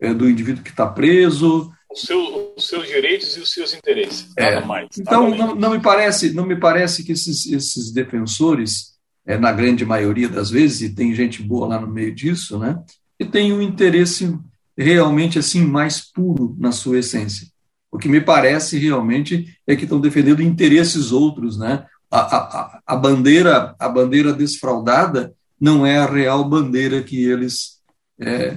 é, 0.00 0.12
do 0.12 0.28
indivíduo 0.28 0.62
que 0.62 0.70
está 0.70 0.86
preso. 0.86 1.72
Os, 1.90 2.02
seu, 2.02 2.54
os 2.56 2.68
seus 2.68 2.86
direitos 2.86 3.36
e 3.36 3.40
os 3.40 3.52
seus 3.52 3.74
interesses, 3.74 4.32
é. 4.36 4.54
nada 4.54 4.66
mais. 4.66 4.88
Então, 4.98 5.30
nada 5.30 5.36
não, 5.36 5.54
não, 5.54 5.70
me 5.70 5.80
parece, 5.80 6.32
não 6.32 6.46
me 6.46 6.56
parece 6.56 7.04
que 7.04 7.12
esses, 7.12 7.46
esses 7.46 7.92
defensores, 7.92 8.94
é, 9.26 9.38
na 9.38 9.52
grande 9.52 9.84
maioria 9.84 10.28
das 10.28 10.50
vezes, 10.50 10.82
e 10.82 10.94
tem 10.94 11.14
gente 11.14 11.42
boa 11.42 11.68
lá 11.68 11.80
no 11.80 11.86
meio 11.86 12.14
disso, 12.14 12.58
né, 12.58 12.82
que 13.18 13.24
tem 13.24 13.52
um 13.52 13.62
interesse 13.62 14.36
realmente 14.76 15.38
assim 15.38 15.64
mais 15.64 16.00
puro 16.00 16.56
na 16.58 16.72
sua 16.72 16.98
essência. 16.98 17.46
O 17.90 17.98
que 17.98 18.08
me 18.08 18.20
parece 18.20 18.76
realmente 18.76 19.56
é 19.66 19.76
que 19.76 19.84
estão 19.84 20.00
defendendo 20.00 20.42
interesses 20.42 21.12
outros, 21.12 21.56
né? 21.56 21.86
A, 22.10 22.18
a, 22.18 22.80
a 22.84 22.96
bandeira, 22.96 23.74
a 23.78 23.88
bandeira 23.88 24.32
desfraudada 24.32 25.32
não 25.60 25.86
é 25.86 25.98
a 25.98 26.06
real 26.06 26.44
bandeira 26.44 27.02
que 27.02 27.24
eles 27.24 27.82
é, 28.20 28.56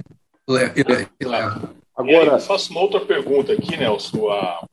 levam. 1.20 1.76
Agora, 1.96 2.32
eu 2.34 2.40
faço 2.40 2.70
uma 2.70 2.80
outra 2.80 3.04
pergunta 3.04 3.52
aqui, 3.52 3.76
Nelson, 3.76 4.28
a, 4.30 4.66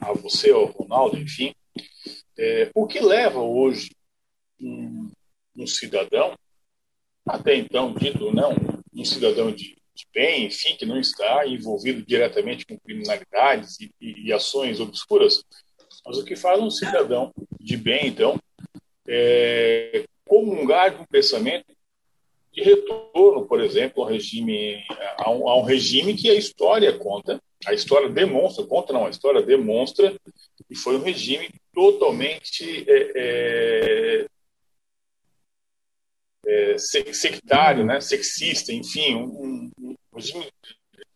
a, 0.00 0.12
você, 0.12 0.50
ao 0.50 0.66
Ronaldo, 0.66 1.18
enfim. 1.18 1.52
É, 2.38 2.70
o 2.74 2.86
que 2.86 3.00
leva 3.00 3.40
hoje 3.40 3.90
um, 4.60 5.10
um, 5.56 5.66
cidadão, 5.66 6.34
até 7.26 7.56
então 7.56 7.92
dito 7.92 8.32
não, 8.32 8.54
um 8.94 9.04
cidadão 9.04 9.50
de, 9.50 9.76
de, 9.94 10.06
bem, 10.14 10.46
enfim, 10.46 10.76
que 10.76 10.86
não 10.86 10.98
está 10.98 11.46
envolvido 11.46 12.06
diretamente 12.06 12.64
com 12.64 12.78
criminalidades 12.78 13.80
e, 13.80 13.90
e, 14.00 14.28
e 14.28 14.32
ações 14.32 14.80
obscuras, 14.80 15.42
mas 16.06 16.18
o 16.18 16.24
que 16.24 16.36
faz 16.36 16.60
um 16.60 16.70
cidadão 16.70 17.32
de 17.58 17.76
bem, 17.76 18.06
então, 18.06 18.38
é, 19.08 20.04
comungar 20.30 20.94
de 20.94 21.02
um 21.02 21.06
pensamento 21.06 21.66
de 22.52 22.62
retorno, 22.62 23.46
por 23.46 23.60
exemplo, 23.60 24.00
ao 24.00 24.08
regime, 24.08 24.80
a 25.18 25.28
um, 25.28 25.48
a 25.48 25.58
um, 25.58 25.62
regime 25.62 26.14
que 26.14 26.30
a 26.30 26.34
história 26.34 26.96
conta, 26.96 27.42
a 27.66 27.74
história 27.74 28.08
demonstra, 28.08 28.64
conta 28.64 28.92
não, 28.92 29.06
a 29.06 29.10
história 29.10 29.42
demonstra 29.42 30.14
que 30.68 30.74
foi 30.76 30.96
um 30.96 31.02
regime 31.02 31.50
totalmente 31.74 32.88
é, 32.88 33.12
é, 33.16 34.26
é, 36.46 36.78
sectário, 36.78 37.84
né, 37.84 38.00
sexista, 38.00 38.72
enfim, 38.72 39.16
um, 39.16 39.70
um 39.80 39.96
regime 40.14 40.46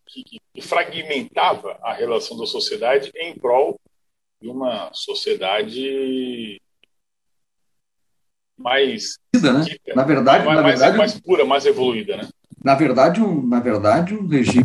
que, 0.08 0.24
que, 0.24 0.60
fragmentava 0.60 1.78
a 1.82 1.92
relação 1.92 2.36
da 2.36 2.46
sociedade 2.46 3.12
em 3.14 3.32
prol 3.38 3.78
de 4.42 4.48
uma 4.48 4.92
sociedade 4.92 6.60
mais 8.56 9.18
né? 9.34 9.64
na 9.94 10.04
verdade, 10.04 10.44
mais, 10.44 10.56
na 10.56 10.62
verdade, 10.62 10.96
mais, 10.96 11.20
pura, 11.20 11.44
mais 11.44 11.66
evoluída, 11.66 12.16
né? 12.16 12.28
Na 12.62 12.74
verdade, 12.74 13.20
um, 13.20 13.46
na 13.46 13.60
verdade, 13.60 14.14
um 14.14 14.26
regime, 14.26 14.64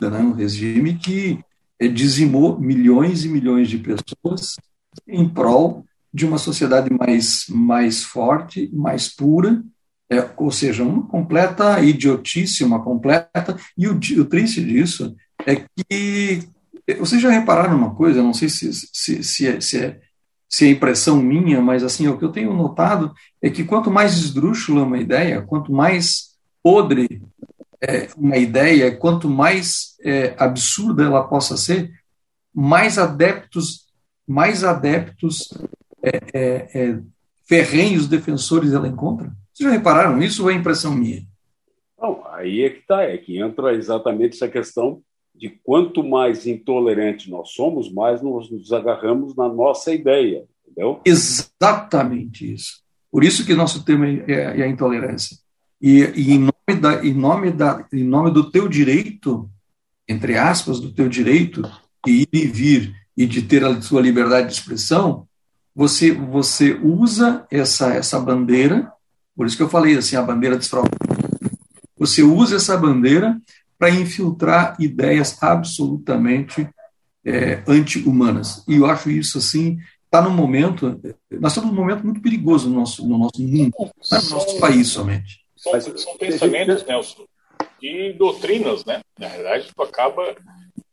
né? 0.00 0.18
um 0.18 0.32
regime 0.32 0.94
que 0.94 1.38
dizimou 1.92 2.60
milhões 2.60 3.24
e 3.24 3.28
milhões 3.28 3.68
de 3.68 3.78
pessoas 3.78 4.56
em 5.08 5.28
prol 5.28 5.84
de 6.12 6.26
uma 6.26 6.38
sociedade 6.38 6.90
mais 6.92 7.46
mais 7.48 8.02
forte, 8.02 8.70
mais 8.72 9.08
pura, 9.08 9.62
é, 10.10 10.28
ou 10.36 10.50
seja, 10.50 10.84
uma 10.84 11.06
completa 11.06 11.80
idiotice, 11.80 12.64
uma 12.64 12.82
completa. 12.82 13.56
E 13.76 13.88
o, 13.88 13.94
o 13.94 14.24
triste 14.26 14.62
disso 14.62 15.16
é 15.46 15.56
que 15.56 16.46
vocês 16.98 17.22
já 17.22 17.30
repararam 17.30 17.76
uma 17.76 17.94
coisa, 17.94 18.22
não 18.22 18.34
sei 18.34 18.48
se, 18.48 18.70
se, 18.72 19.22
se, 19.22 19.46
é, 19.46 19.60
se 19.60 19.78
é 19.78 20.00
se 20.52 20.66
é 20.66 20.70
impressão 20.70 21.16
minha, 21.16 21.62
mas 21.62 21.82
assim, 21.82 22.06
o 22.08 22.18
que 22.18 22.24
eu 22.24 22.30
tenho 22.30 22.52
notado 22.52 23.14
é 23.40 23.48
que 23.48 23.64
quanto 23.64 23.90
mais 23.90 24.18
esdrúxula 24.18 24.82
uma 24.82 24.98
ideia, 24.98 25.40
quanto 25.40 25.72
mais 25.72 26.36
podre 26.62 27.22
é, 27.80 28.08
uma 28.14 28.36
ideia, 28.36 28.94
quanto 28.94 29.30
mais 29.30 29.96
é, 30.04 30.34
absurda 30.36 31.04
ela 31.04 31.26
possa 31.26 31.56
ser, 31.56 31.90
mais 32.54 32.98
adeptos, 32.98 33.86
mais 34.28 34.62
adeptos 34.62 35.48
é, 36.02 36.20
é, 36.34 36.82
é 36.90 36.98
ferrenhos 37.48 38.06
defensores 38.06 38.74
ela 38.74 38.86
encontra. 38.86 39.32
Vocês 39.54 39.70
já 39.70 39.74
repararam 39.74 40.22
isso 40.22 40.42
ou 40.42 40.50
é 40.50 40.54
impressão 40.54 40.94
minha? 40.94 41.22
Não, 41.98 42.22
aí 42.26 42.62
é 42.62 42.68
que 42.68 42.80
está, 42.80 43.02
é 43.02 43.16
que 43.16 43.38
entra 43.38 43.74
exatamente 43.74 44.36
essa 44.36 44.48
questão 44.48 45.02
de 45.42 45.48
quanto 45.64 46.04
mais 46.04 46.46
intolerante 46.46 47.28
nós 47.28 47.50
somos, 47.50 47.92
mais 47.92 48.22
nós 48.22 48.48
nos 48.48 48.72
agarramos 48.72 49.34
na 49.34 49.48
nossa 49.48 49.92
ideia, 49.92 50.44
entendeu? 50.64 51.00
Exatamente 51.04 52.54
isso. 52.54 52.80
Por 53.10 53.24
isso 53.24 53.44
que 53.44 53.52
nosso 53.52 53.84
tema 53.84 54.06
é, 54.06 54.22
é 54.28 54.62
a 54.62 54.68
intolerância. 54.68 55.36
E, 55.80 55.98
e, 56.14 56.30
em, 56.34 56.38
nome 56.38 56.80
da, 56.80 57.04
em, 57.04 57.12
nome 57.12 57.50
da, 57.50 57.84
em 57.92 58.04
nome 58.04 58.30
do 58.30 58.52
teu 58.52 58.68
direito, 58.68 59.50
entre 60.06 60.38
aspas, 60.38 60.78
do 60.78 60.92
teu 60.92 61.08
direito 61.08 61.62
de 62.06 62.22
ir 62.22 62.28
e 62.32 62.46
vir 62.46 62.94
e 63.16 63.26
de 63.26 63.42
ter 63.42 63.64
a 63.64 63.82
sua 63.82 64.00
liberdade 64.00 64.46
de 64.46 64.52
expressão, 64.52 65.26
você, 65.74 66.12
você 66.12 66.72
usa 66.80 67.44
essa, 67.50 67.92
essa 67.92 68.20
bandeira, 68.20 68.92
por 69.34 69.48
isso 69.48 69.56
que 69.56 69.62
eu 69.64 69.68
falei 69.68 69.96
assim, 69.96 70.14
a 70.14 70.22
bandeira 70.22 70.56
desfraudada. 70.56 70.96
Você 71.98 72.22
usa 72.22 72.54
essa 72.54 72.76
bandeira 72.76 73.36
para 73.82 73.90
infiltrar 73.90 74.76
ideias 74.78 75.42
absolutamente 75.42 76.68
é, 77.26 77.64
anti-humanas. 77.66 78.64
E 78.68 78.76
eu 78.76 78.86
acho 78.86 79.10
isso 79.10 79.38
assim, 79.38 79.76
está 80.04 80.22
num 80.22 80.30
momento, 80.30 81.00
nós 81.32 81.50
estamos 81.50 81.72
num 81.72 81.80
momento 81.80 82.04
muito 82.04 82.22
perigoso 82.22 82.70
no 82.70 82.76
nosso, 82.76 83.04
no 83.04 83.18
nosso 83.18 83.42
mundo, 83.42 83.74
não 83.76 84.18
é 84.18 84.22
no 84.22 84.30
nosso 84.30 84.60
país 84.60 84.86
somente. 84.86 85.40
São, 85.56 85.80
são 85.98 86.16
pensamentos, 86.16 86.86
Nelson, 86.86 87.24
e 87.82 88.12
doutrinas, 88.12 88.84
né? 88.84 89.00
Na 89.18 89.26
realidade, 89.26 89.72
tu 89.74 89.82
acaba 89.82 90.32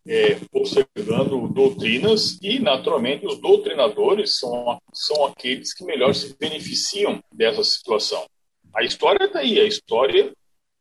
é, 0.08 0.40
observando 0.52 1.48
doutrinas 1.48 2.40
e, 2.42 2.58
naturalmente, 2.58 3.28
os 3.28 3.40
doutrinadores 3.40 4.40
são, 4.40 4.80
são 4.92 5.26
aqueles 5.26 5.76
que 5.76 5.86
melhor 5.86 6.16
se 6.16 6.36
beneficiam 6.40 7.24
dessa 7.32 7.64
situação. 7.64 8.26
A 8.76 8.84
história 8.84 9.26
está 9.26 9.42
aí, 9.42 9.60
a 9.60 9.66
história 9.68 10.34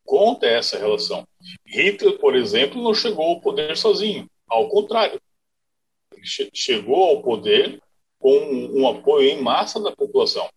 conta 0.08 0.46
essa 0.46 0.78
relação. 0.78 1.28
Hitler, 1.66 2.18
por 2.18 2.34
exemplo, 2.34 2.82
não 2.82 2.94
chegou 2.94 3.26
ao 3.26 3.40
poder 3.42 3.76
sozinho. 3.76 4.26
Ao 4.48 4.66
contrário, 4.70 5.20
ele 6.10 6.26
che 6.26 6.50
chegou 6.54 7.04
ao 7.04 7.22
poder 7.22 7.78
com 8.18 8.32
um, 8.32 8.80
um, 8.80 8.88
apoio 8.88 9.28
em 9.28 9.42
massa 9.42 9.78
da 9.78 9.94
população. 9.94 10.48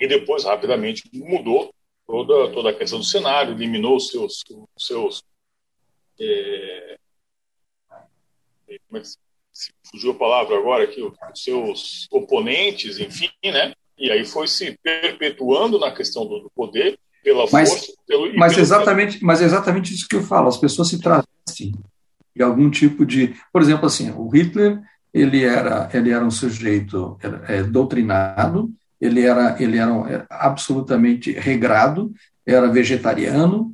E 0.00 0.08
depois, 0.08 0.44
rapidamente, 0.44 1.02
mudou 1.12 1.74
toda, 2.06 2.50
toda 2.52 2.70
a 2.70 2.74
questão 2.74 2.98
do 2.98 3.04
cenário, 3.04 3.52
eliminou 3.52 4.00
seus. 4.00 4.42
Seus 4.78 5.22
é, 6.18 6.96
como 8.88 8.96
é 8.96 9.00
que 9.00 9.08
se 9.52 9.72
fugiu 9.90 10.12
a 10.12 10.18
palavra 10.18 10.56
agora 10.56 10.84
aqui, 10.84 11.02
os 11.02 11.14
seus 11.34 12.08
oponentes, 12.10 12.98
enfim, 12.98 13.28
né? 13.44 13.74
E 13.98 14.10
aí 14.10 14.24
foi 14.24 14.48
se 14.48 14.78
perpetuando 14.78 15.78
na 15.78 15.94
questão 15.94 16.24
do 16.24 16.50
poder 16.54 16.98
pela 17.22 17.46
mas, 17.52 17.68
força, 17.68 17.92
pelo, 18.06 18.36
mas 18.36 18.52
pelo 18.52 18.64
exatamente, 18.64 19.24
mas 19.24 19.40
é 19.42 19.44
exatamente 19.44 19.94
isso 19.94 20.08
que 20.08 20.16
eu 20.16 20.22
falo. 20.22 20.48
As 20.48 20.56
pessoas 20.56 20.88
se 20.88 20.98
travestem 20.98 21.74
de 22.34 22.42
algum 22.42 22.70
tipo 22.70 23.04
de, 23.04 23.34
por 23.52 23.62
exemplo, 23.62 23.86
assim, 23.86 24.10
o 24.16 24.28
Hitler 24.28 24.80
ele 25.12 25.44
era 25.44 25.88
ele 25.92 26.10
era 26.10 26.24
um 26.24 26.30
sujeito 26.30 27.18
é, 27.48 27.62
doutrinado, 27.62 28.70
ele 29.00 29.22
era 29.22 29.56
ele 29.60 29.76
era, 29.76 29.92
era 30.08 30.26
absolutamente 30.30 31.32
regrado, 31.32 32.12
era 32.46 32.68
vegetariano, 32.68 33.72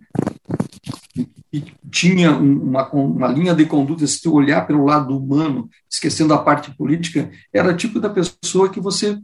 que 1.51 1.73
tinha 1.91 2.33
uma, 2.33 2.89
uma 2.91 3.29
linha 3.29 3.55
de 3.55 3.65
conduta, 3.67 4.07
se 4.07 4.21
tu 4.23 4.35
olhar 4.35 4.67
pelo 4.67 4.85
lado 4.85 5.17
humano, 5.17 5.69
esquecendo 5.91 6.35
a 6.35 6.39
parte 6.39 6.71
política, 6.77 7.31
era 7.53 7.75
tipo 7.75 8.01
da 8.01 8.11
pessoa 8.11 8.69
que 8.69 8.81
você 8.81 9.19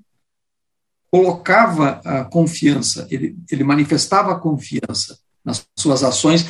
colocava 1.13 2.01
a 2.07 2.25
confiança, 2.25 3.07
ele, 3.11 3.37
ele 3.51 3.63
manifestava 3.63 4.33
a 4.33 4.39
confiança 4.39 5.19
nas 5.45 5.63
suas 5.79 6.03
ações 6.03 6.47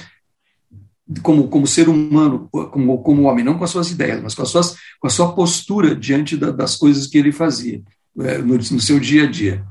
como, 1.20 1.48
como 1.48 1.66
ser 1.66 1.88
humano, 1.88 2.48
como, 2.48 3.02
como 3.02 3.22
homem, 3.24 3.44
não 3.44 3.58
com 3.58 3.64
as 3.64 3.70
suas 3.70 3.90
ideias, 3.90 4.22
mas 4.22 4.36
com, 4.36 4.42
as 4.42 4.48
suas, 4.48 4.76
com 5.00 5.08
a 5.08 5.10
sua 5.10 5.34
postura 5.34 5.96
diante 5.96 6.36
da, 6.36 6.52
das 6.52 6.76
coisas 6.76 7.08
que 7.08 7.18
ele 7.18 7.32
fazia 7.32 7.82
é, 8.20 8.38
no, 8.38 8.54
no, 8.54 8.80
seu 8.80 9.00
dia 9.00 9.24
a 9.24 9.30
dia. 9.30 9.66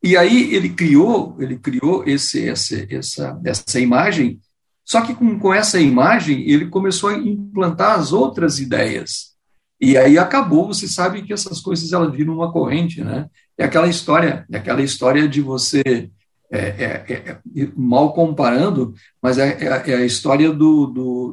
E 0.00 0.16
aí 0.16 0.54
ele 0.54 0.68
criou, 0.68 1.36
ele 1.40 1.58
criou 1.58 2.04
esse, 2.06 2.48
essa, 2.48 2.86
essa, 2.88 3.40
essa 3.44 3.80
imagem, 3.80 4.40
só 4.84 5.00
que 5.00 5.12
com, 5.12 5.40
com 5.40 5.52
essa 5.52 5.80
imagem 5.80 6.48
ele 6.48 6.68
começou 6.68 7.10
a 7.10 7.18
implantar 7.18 7.98
as 7.98 8.12
outras 8.12 8.60
ideias. 8.60 9.36
E 9.80 9.96
aí 9.96 10.16
acabou, 10.16 10.68
você 10.68 10.86
sabe 10.86 11.22
que 11.22 11.32
essas 11.32 11.60
coisas 11.60 11.92
elas 11.92 12.12
viram 12.12 12.34
uma 12.34 12.52
corrente, 12.52 13.02
né? 13.02 13.28
É 13.58 13.64
aquela 13.64 13.88
história, 13.88 14.46
é 14.50 14.56
aquela 14.56 14.80
história 14.80 15.28
de 15.28 15.40
você 15.40 16.10
é, 16.50 16.58
é, 16.58 17.04
é, 17.08 17.30
é 17.30 17.68
mal 17.76 18.14
comparando, 18.14 18.94
mas 19.20 19.36
é, 19.36 19.58
é, 19.64 19.90
é 19.90 19.94
a 19.96 20.06
história 20.06 20.50
do, 20.50 20.86
do, 20.86 21.32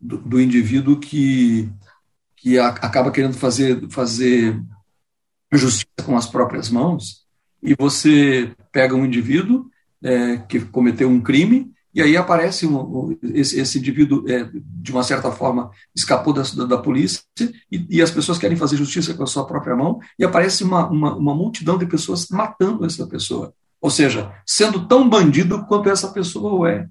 do, 0.00 0.20
do, 0.20 0.40
indivíduo 0.40 0.98
que, 0.98 1.68
que 2.36 2.58
acaba 2.58 3.10
querendo 3.10 3.34
fazer, 3.34 3.86
fazer 3.90 4.58
justiça 5.52 6.06
com 6.06 6.16
as 6.16 6.26
próprias 6.26 6.70
mãos, 6.70 7.26
e 7.62 7.74
você 7.74 8.54
pega 8.72 8.94
um 8.94 9.04
indivíduo 9.04 9.68
que 10.48 10.60
cometeu 10.60 11.08
um 11.08 11.20
crime 11.20 11.70
e 11.98 12.02
aí 12.02 12.16
aparece 12.16 12.64
um, 12.64 13.18
esse, 13.34 13.58
esse, 13.58 13.76
indivíduo, 13.76 14.24
é, 14.30 14.48
de 14.54 14.92
uma 14.92 15.02
certa 15.02 15.32
forma, 15.32 15.68
escapou 15.92 16.32
da, 16.32 16.42
da, 16.64 16.78
polícia, 16.78 17.20
e, 17.68 17.84
e, 17.90 18.00
as 18.00 18.08
pessoas 18.08 18.38
querem 18.38 18.56
fazer 18.56 18.76
justiça 18.76 19.14
com 19.14 19.24
a 19.24 19.26
sua 19.26 19.44
própria 19.44 19.74
mão, 19.74 19.98
e 20.16 20.24
aparece 20.24 20.62
uma, 20.62 20.88
uma, 20.88 21.16
uma, 21.16 21.34
multidão 21.34 21.76
de 21.76 21.86
pessoas 21.86 22.28
matando 22.28 22.86
essa 22.86 23.04
pessoa. 23.08 23.52
Ou 23.80 23.90
seja, 23.90 24.32
sendo 24.46 24.86
tão 24.86 25.08
bandido 25.08 25.66
quanto 25.66 25.90
essa 25.90 26.06
pessoa 26.12 26.70
é. 26.70 26.86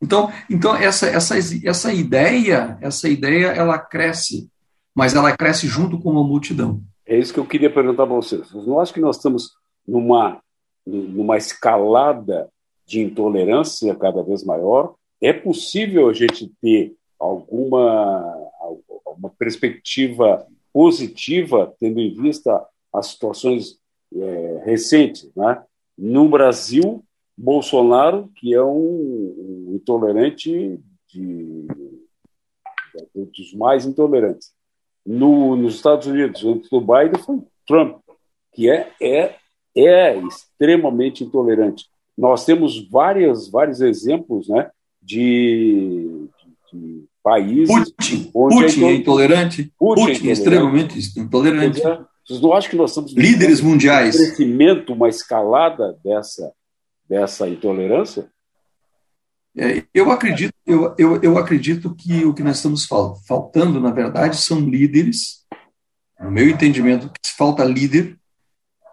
Então, 0.00 0.32
então 0.48 0.74
essa, 0.74 1.06
essa, 1.06 1.34
essa 1.62 1.92
ideia, 1.92 2.78
essa 2.80 3.10
ideia, 3.10 3.48
ela 3.48 3.78
cresce, 3.78 4.48
mas 4.94 5.14
ela 5.14 5.36
cresce 5.36 5.66
junto 5.66 5.98
com 5.98 6.12
uma 6.12 6.24
multidão. 6.24 6.80
É 7.04 7.18
isso 7.18 7.34
que 7.34 7.38
eu 7.38 7.44
queria 7.44 7.70
perguntar 7.70 8.06
para 8.06 8.16
vocês. 8.16 8.50
Não 8.54 8.80
acham 8.80 8.94
que 8.94 9.00
nós 9.00 9.16
estamos 9.16 9.50
numa, 9.86 10.40
numa 10.86 11.36
escalada 11.36 12.48
de 12.86 13.02
intolerância 13.02 13.94
cada 13.96 14.22
vez 14.22 14.44
maior. 14.44 14.94
É 15.20 15.32
possível 15.32 16.08
a 16.08 16.12
gente 16.12 16.52
ter 16.60 16.94
alguma, 17.18 18.50
uma 19.06 19.30
perspectiva 19.30 20.46
positiva, 20.72 21.74
tendo 21.80 22.00
em 22.00 22.14
vista 22.14 22.64
as 22.92 23.08
situações 23.08 23.78
é, 24.14 24.62
recentes. 24.64 25.30
Né? 25.34 25.62
No 25.98 26.28
Brasil, 26.28 27.02
Bolsonaro, 27.36 28.30
que 28.36 28.54
é 28.54 28.62
um, 28.62 29.68
um 29.68 29.72
intolerante 29.74 30.78
de, 31.08 31.66
dos 33.14 33.52
mais 33.54 33.84
intolerantes. 33.84 34.54
No, 35.04 35.56
nos 35.56 35.76
Estados 35.76 36.06
Unidos, 36.06 36.44
antes 36.44 36.68
do 36.68 36.80
Biden, 36.80 37.22
foi 37.24 37.40
Trump, 37.66 37.98
que 38.52 38.68
é, 38.70 38.92
é, 39.00 39.36
é 39.74 40.16
extremamente 40.18 41.24
intolerante 41.24 41.86
nós 42.16 42.44
temos 42.44 42.88
várias, 42.88 43.48
vários 43.48 43.80
exemplos 43.80 44.48
né, 44.48 44.70
de, 45.02 46.28
de, 46.72 47.04
países. 47.22 47.68
Putin, 47.68 48.30
onde 48.34 48.66
Putin 48.66 48.84
é, 48.84 48.94
intolerante. 48.94 49.72
Putin, 49.78 50.00
Putin 50.00 50.10
é 50.28 50.32
intolerante. 50.32 50.98
extremamente 50.98 51.20
intolerante. 51.20 51.82
Vocês 52.26 52.40
não 52.40 52.52
acham 52.52 52.70
que 52.70 52.76
nós 52.76 52.90
estamos 52.90 53.12
líderes 53.12 53.60
mundiais? 53.60 54.16
Um 54.16 54.18
crescimento, 54.18 54.92
uma 54.92 55.08
escalada 55.08 55.96
dessa, 56.02 56.52
dessa 57.08 57.48
intolerância? 57.48 58.28
É, 59.58 59.84
eu 59.94 60.10
acredito, 60.10 60.52
eu, 60.66 60.94
eu, 60.98 61.22
eu 61.22 61.38
acredito 61.38 61.94
que 61.94 62.24
o 62.24 62.34
que 62.34 62.42
nós 62.42 62.56
estamos 62.56 62.86
faltando, 63.26 63.80
na 63.80 63.90
verdade, 63.90 64.36
são 64.36 64.60
líderes. 64.60 65.46
No 66.20 66.30
meu 66.30 66.48
entendimento, 66.48 67.10
falta 67.36 67.62
líder 67.64 68.18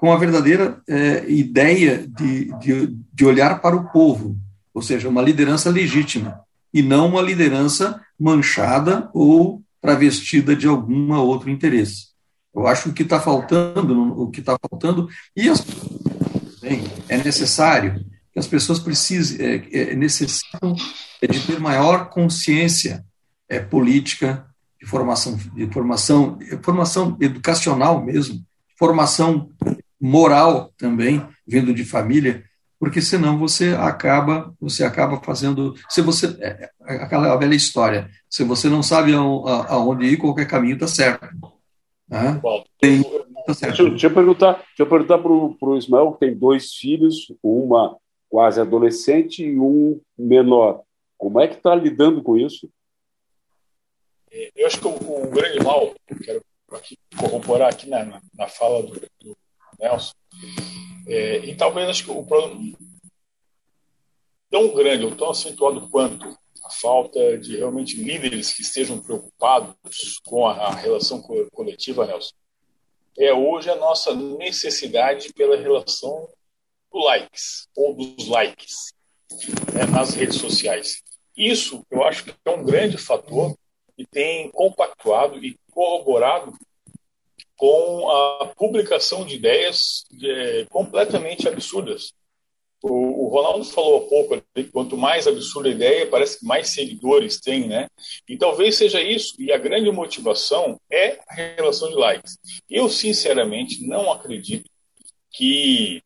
com 0.04 0.12
a 0.12 0.18
verdadeira 0.18 0.82
é, 0.86 1.24
ideia 1.32 2.06
de, 2.06 2.52
de, 2.60 2.94
de 3.14 3.26
olhar 3.26 3.62
para 3.62 3.74
o 3.74 3.90
povo, 3.90 4.38
ou 4.74 4.82
seja, 4.82 5.08
uma 5.08 5.22
liderança 5.22 5.70
legítima, 5.70 6.42
e 6.74 6.82
não 6.82 7.08
uma 7.08 7.22
liderança 7.22 8.02
manchada 8.20 9.10
ou 9.14 9.64
travestida 9.82 10.58
de 10.58 10.68
algum 10.68 11.14
outro 11.14 11.50
interesse. 11.50 12.08
Eu 12.54 12.68
acho 12.68 12.84
que 12.84 12.90
o 12.90 12.94
que 12.94 13.04
está 13.04 13.18
faltando, 13.18 14.22
o 14.22 14.30
que 14.30 14.42
está 14.42 14.58
faltando, 14.70 15.08
e 15.38 15.48
as, 15.48 15.66
bem, 16.62 16.84
é 17.08 17.16
necessário 17.16 18.06
que 18.34 18.40
as 18.40 18.46
pessoas 18.46 18.80
precisem, 18.80 19.40
é, 19.40 19.64
é, 19.72 19.96
necessitam 19.96 20.76
de 21.22 21.48
ter 21.48 21.62
maior 21.62 22.10
consciência 22.10 23.06
é, 23.48 23.58
política, 23.58 24.46
de 24.82 24.86
formação, 24.86 25.40
de 25.56 25.66
formação, 25.68 26.38
formação 26.62 27.18
educacional 27.22 28.04
mesmo, 28.04 28.44
formação 28.78 29.50
moral 30.04 30.74
também, 30.78 31.26
vindo 31.48 31.74
de 31.74 31.86
família, 31.86 32.44
porque 32.84 33.02
senão 33.02 33.40
você 33.40 33.70
acaba 33.70 34.54
você 34.60 34.84
acaba 34.84 35.18
fazendo 35.24 35.74
se 35.88 36.02
você 36.02 36.38
é, 36.42 36.70
é, 36.86 36.96
aquela 36.96 37.34
velha 37.38 37.56
história 37.56 38.10
se 38.30 38.44
você 38.44 38.68
não 38.68 38.84
sabe 38.84 39.14
aonde 39.14 40.06
ir 40.06 40.18
qualquer 40.18 40.46
caminho 40.46 40.74
está 40.74 40.88
certo 40.88 41.26
né? 42.10 42.42
Tá 43.46 43.54
certo. 43.54 43.78
Deixa, 43.78 43.90
deixa, 43.90 44.08
eu 44.08 44.14
perguntar 44.14 44.54
deixa 44.56 44.82
eu 44.82 44.86
perguntar 44.86 45.18
para 45.18 45.32
o 45.32 45.78
Ismael 45.78 46.12
que 46.12 46.20
tem 46.20 46.36
dois 46.36 46.74
filhos 46.74 47.34
uma 47.42 47.98
quase 48.30 48.60
adolescente 48.60 49.46
e 49.46 49.58
um 49.58 50.02
menor 50.18 50.82
como 51.18 51.40
é 51.40 51.48
que 51.48 51.56
está 51.56 51.74
lidando 51.74 52.22
com 52.22 52.38
isso 52.38 52.70
eu 54.58 54.68
acho 54.68 54.82
que 54.82 54.88
o, 54.88 55.24
o 55.24 55.32
grande 55.32 55.64
mal 55.64 55.94
quero 56.22 56.42
aqui 56.74 56.98
corroborar 57.18 57.70
aqui 57.70 57.90
na, 57.90 58.20
na 58.38 58.48
fala 58.48 58.84
do 58.84 59.00
Nelson. 59.84 60.14
É, 61.06 61.38
e 61.40 61.56
talvez 61.56 61.90
acho 61.90 62.06
que 62.06 62.12
o 62.12 62.24
problema 62.24 62.78
tão 64.50 64.74
grande 64.74 65.06
ou 65.06 65.16
tão 65.16 65.32
acentuado 65.32 65.90
quanto 65.90 66.38
a 66.64 66.70
falta 66.70 67.38
de 67.38 67.58
realmente 67.58 68.02
líderes 68.02 68.54
que 68.54 68.62
estejam 68.62 69.02
preocupados 69.02 69.76
com 70.24 70.48
a, 70.48 70.54
a 70.54 70.76
relação 70.76 71.22
coletiva, 71.52 72.06
Nelson, 72.06 72.34
é 73.18 73.34
hoje 73.34 73.70
a 73.70 73.76
nossa 73.76 74.16
necessidade 74.16 75.34
pela 75.34 75.58
relação 75.58 76.30
do 76.92 77.00
likes 77.00 77.68
ou 77.76 77.94
dos 77.94 78.28
likes 78.28 78.94
né, 79.74 79.86
nas 79.92 80.14
redes 80.14 80.38
sociais. 80.38 81.04
Isso 81.36 81.86
eu 81.92 82.04
acho 82.04 82.24
que 82.24 82.34
é 82.46 82.50
um 82.52 82.64
grande 82.64 82.98
fator 82.98 83.56
que 83.96 84.06
tem 84.06 84.50
compactuado 84.52 85.44
e 85.44 85.58
corroborado 85.72 86.54
com 87.64 88.10
a 88.12 88.48
publicação 88.48 89.26
de 89.26 89.36
ideias 89.36 90.04
é, 90.22 90.66
completamente 90.66 91.48
absurdas. 91.48 92.12
O, 92.82 93.24
o, 93.24 93.30
Ronaldo 93.30 93.64
falou 93.64 94.04
há 94.04 94.10
pouco, 94.10 94.44
quanto 94.74 94.98
mais 94.98 95.28
absurda 95.28 95.70
a 95.70 95.72
ideia, 95.72 96.10
parece 96.10 96.40
que 96.40 96.46
mais 96.46 96.74
seguidores 96.74 97.40
tem, 97.40 97.66
né? 97.66 97.88
E 98.28 98.38
talvez 98.38 98.76
seja 98.76 99.02
isso, 99.02 99.42
e 99.42 99.50
a 99.50 99.58
grande 99.58 99.90
motivação 99.94 100.78
é 100.92 101.18
a 101.26 101.34
relação 101.36 101.88
de 101.88 101.96
likes. 101.96 102.38
Eu, 102.70 102.90
sinceramente, 102.90 103.88
não 103.88 104.12
acredito 104.12 104.70
que, 105.32 106.04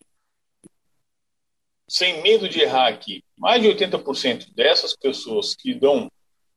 sem 1.90 2.22
medo 2.22 2.48
de 2.48 2.62
errar 2.62 2.90
aqui, 2.90 3.24
mais 3.36 3.64
de 3.64 3.68
80% 3.68 4.54
dessas 4.54 4.96
pessoas 4.96 5.56
que 5.56 5.74
dão 5.74 6.08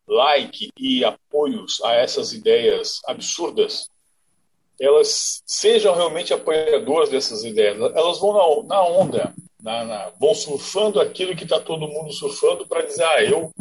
like 0.06 0.68
e 0.78 1.02
apoios 1.06 1.80
a 1.84 1.94
essas 1.94 2.34
ideias 2.34 3.00
absurdas 3.06 3.88
elas 4.80 5.42
sejam 5.46 5.94
realmente 5.94 6.32
apoiadoras 6.32 7.10
dessas 7.10 7.44
ideias. 7.44 7.78
Elas 7.78 8.18
vão 8.18 8.32
na, 8.32 8.66
na 8.66 8.82
onda, 8.82 9.34
na, 9.62 9.84
na, 9.84 10.10
vão 10.18 10.34
surfando 10.34 10.98
aquilo 10.98 11.36
que 11.36 11.44
está 11.44 11.60
todo 11.60 11.86
mundo 11.86 12.10
surfando 12.12 12.66
para 12.66 12.86
dizer, 12.86 13.04
ah, 13.04 13.22
eu, 13.22 13.52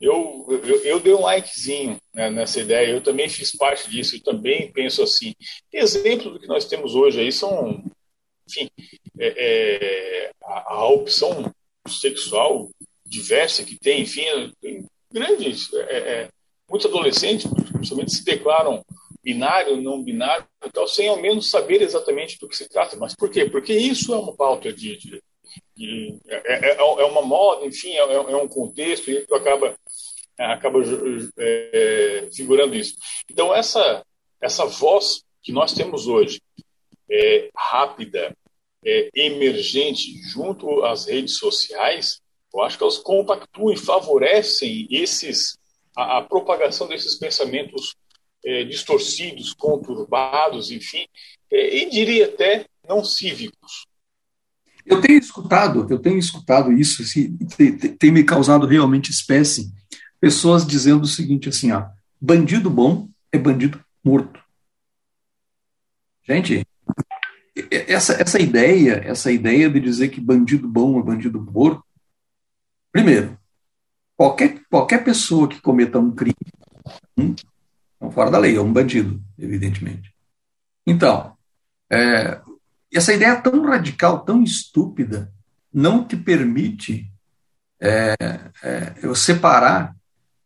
eu, 0.00 0.46
eu, 0.64 0.84
eu, 0.84 1.00
dei 1.00 1.12
um 1.12 1.20
likezinho 1.20 1.98
né, 2.14 2.30
nessa 2.30 2.60
ideia, 2.60 2.88
eu 2.88 3.02
também 3.02 3.28
fiz 3.28 3.54
parte 3.54 3.90
disso, 3.90 4.16
eu 4.16 4.22
também 4.22 4.72
penso 4.72 5.02
assim. 5.02 5.34
Exemplos 5.70 6.32
do 6.32 6.40
que 6.40 6.46
nós 6.46 6.64
temos 6.64 6.94
hoje 6.94 7.20
aí 7.20 7.30
são, 7.30 7.84
enfim, 8.48 8.70
é, 9.18 9.34
é, 9.36 10.30
a, 10.42 10.74
a, 10.76 10.88
opção 10.88 11.52
sexual 11.86 12.70
diversa 13.04 13.64
que 13.64 13.78
tem, 13.78 14.00
enfim, 14.00 14.24
tem 14.62 14.86
grandes, 15.12 15.70
é, 15.74 15.96
é 15.96 16.28
muitos 16.70 16.86
adolescentes, 16.86 17.50
principalmente, 17.72 18.12
se 18.12 18.24
declaram 18.24 18.82
binário, 19.28 19.82
não 19.82 20.02
binário 20.02 20.46
tal, 20.72 20.88
sem 20.88 21.06
ao 21.06 21.20
menos 21.20 21.50
saber 21.50 21.82
exatamente 21.82 22.38
do 22.38 22.48
que 22.48 22.56
se 22.56 22.66
trata. 22.66 22.96
Mas 22.96 23.14
por 23.14 23.30
quê? 23.30 23.44
Porque 23.44 23.74
isso 23.74 24.14
é 24.14 24.18
uma 24.18 24.34
pauta 24.34 24.72
de. 24.72 24.96
de, 24.96 25.22
de 25.76 26.18
é, 26.26 26.70
é, 26.70 26.76
é, 26.76 27.04
uma 27.04 27.20
moda, 27.20 27.66
enfim, 27.66 27.92
é, 27.92 27.98
é 27.98 28.36
um 28.36 28.48
contexto 28.48 29.10
e 29.10 29.26
acaba 29.30 29.76
acaba 30.38 30.78
é, 31.38 32.28
figurando 32.32 32.74
isso. 32.74 32.94
Então 33.30 33.54
essa 33.54 34.02
essa 34.40 34.64
voz 34.64 35.22
que 35.42 35.52
nós 35.52 35.74
temos 35.74 36.06
hoje, 36.06 36.40
é, 37.10 37.50
rápida, 37.54 38.34
é, 38.84 39.10
emergente, 39.14 40.16
junto 40.32 40.84
às 40.84 41.06
redes 41.06 41.36
sociais, 41.36 42.20
eu 42.54 42.62
acho 42.62 42.78
que 42.78 42.84
elas 42.84 42.98
compactuam 42.98 43.72
e 43.72 43.76
favorecem 43.76 44.86
esses 44.90 45.58
a, 45.94 46.18
a 46.18 46.22
propagação 46.22 46.86
desses 46.86 47.16
pensamentos 47.16 47.94
é, 48.44 48.64
distorcidos, 48.64 49.52
conturbados, 49.52 50.70
enfim, 50.70 51.06
é, 51.50 51.82
e 51.82 51.90
diria 51.90 52.26
até 52.26 52.66
não 52.88 53.04
cívicos. 53.04 53.86
Eu 54.86 55.00
tenho 55.00 55.18
escutado, 55.18 55.86
eu 55.90 55.98
tenho 55.98 56.18
escutado 56.18 56.72
isso, 56.72 57.02
assim, 57.02 57.36
tem, 57.56 57.76
tem, 57.76 58.10
me 58.10 58.24
causado 58.24 58.66
realmente 58.66 59.10
espécie, 59.10 59.70
pessoas 60.18 60.66
dizendo 60.66 61.02
o 61.02 61.06
seguinte 61.06 61.48
assim, 61.48 61.70
ó, 61.72 61.86
bandido 62.18 62.70
bom 62.70 63.08
é 63.30 63.38
bandido 63.38 63.84
morto. 64.02 64.40
Gente, 66.26 66.66
essa, 67.70 68.14
essa 68.14 68.40
ideia, 68.40 69.02
essa 69.04 69.30
ideia 69.30 69.68
de 69.68 69.80
dizer 69.80 70.08
que 70.08 70.20
bandido 70.20 70.66
bom 70.66 70.98
é 70.98 71.02
bandido 71.02 71.40
morto, 71.40 71.84
primeiro, 72.90 73.38
qualquer, 74.16 74.62
qualquer 74.70 75.04
pessoa 75.04 75.48
que 75.48 75.60
cometa 75.60 75.98
um 75.98 76.14
crime, 76.14 76.34
hum, 77.16 77.34
então, 78.08 78.10
fora 78.10 78.30
da 78.30 78.38
lei, 78.38 78.56
é 78.56 78.60
um 78.60 78.72
bandido, 78.72 79.22
evidentemente. 79.38 80.12
Então, 80.86 81.34
é, 81.90 82.40
essa 82.92 83.12
ideia 83.12 83.36
tão 83.36 83.62
radical, 83.66 84.24
tão 84.24 84.42
estúpida, 84.42 85.30
não 85.72 86.04
te 86.06 86.16
permite 86.16 87.10
é, 87.80 88.14
é, 88.62 89.14
separar 89.14 89.94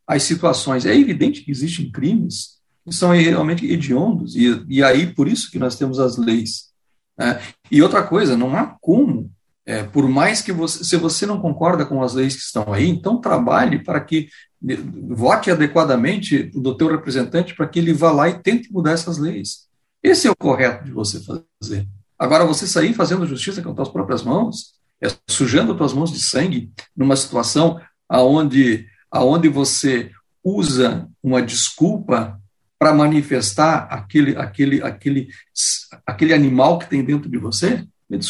as 0.07 0.25
situações. 0.25 0.85
É 0.85 0.95
evidente 0.95 1.43
que 1.43 1.51
existem 1.51 1.91
crimes 1.91 2.61
que 2.85 2.93
são 2.93 3.13
realmente 3.13 3.65
hediondos, 3.65 4.35
e, 4.35 4.65
e 4.69 4.83
aí 4.83 5.15
por 5.15 5.29
isso 5.29 5.51
que 5.51 5.59
nós 5.59 5.77
temos 5.77 6.01
as 6.01 6.17
leis. 6.17 6.73
Né? 7.17 7.41
E 7.71 7.81
outra 7.81 8.03
coisa, 8.03 8.37
não 8.37 8.57
há 8.57 8.77
como, 8.81 9.31
é, 9.65 9.83
por 9.83 10.09
mais 10.09 10.43
que 10.43 10.53
você, 10.53 10.85
se 10.85 10.97
você 10.97 11.25
não 11.25 11.41
concorda 11.41 11.87
com 11.87 12.03
as 12.03 12.15
leis 12.15 12.35
que 12.35 12.43
estão 12.43 12.73
aí, 12.73 12.89
então 12.89 13.21
trabalhe 13.21 13.83
para 13.83 14.01
que 14.01 14.29
vote 15.09 15.51
adequadamente 15.51 16.45
do 16.55 16.77
teu 16.77 16.89
representante 16.89 17.55
para 17.55 17.67
que 17.67 17.79
ele 17.79 17.93
vá 17.93 18.13
lá 18.13 18.29
e 18.29 18.39
tente 18.39 18.73
mudar 18.73 18.93
essas 18.93 19.19
leis. 19.19 19.67
Esse 20.03 20.27
é 20.27 20.31
o 20.31 20.37
correto 20.37 20.85
de 20.85 20.91
você 20.91 21.21
fazer. 21.21 21.87
Agora, 22.19 22.45
você 22.45 22.67
sair 22.67 22.93
fazendo 22.93 23.27
justiça 23.27 23.63
com 23.63 23.81
as 23.81 23.89
próprias 23.89 24.23
mãos, 24.23 24.75
é, 25.01 25.09
sujando 25.29 25.73
as 25.73 25.79
tuas 25.79 25.93
mãos 25.93 26.13
de 26.13 26.21
sangue, 26.21 26.73
numa 26.97 27.17
situação 27.17 27.81
aonde, 28.09 28.87
aonde 29.11 29.49
você 29.49 30.11
usa 30.45 31.09
uma 31.23 31.41
desculpa 31.41 32.41
para 32.79 32.93
manifestar 32.93 33.87
aquele, 33.91 34.37
aquele, 34.37 34.83
aquele, 34.83 35.29
aquele 36.05 36.35
animal 36.35 36.79
que 36.79 36.89
tem 36.89 37.05
dentro 37.05 37.31
de 37.31 37.39
você, 37.39 37.87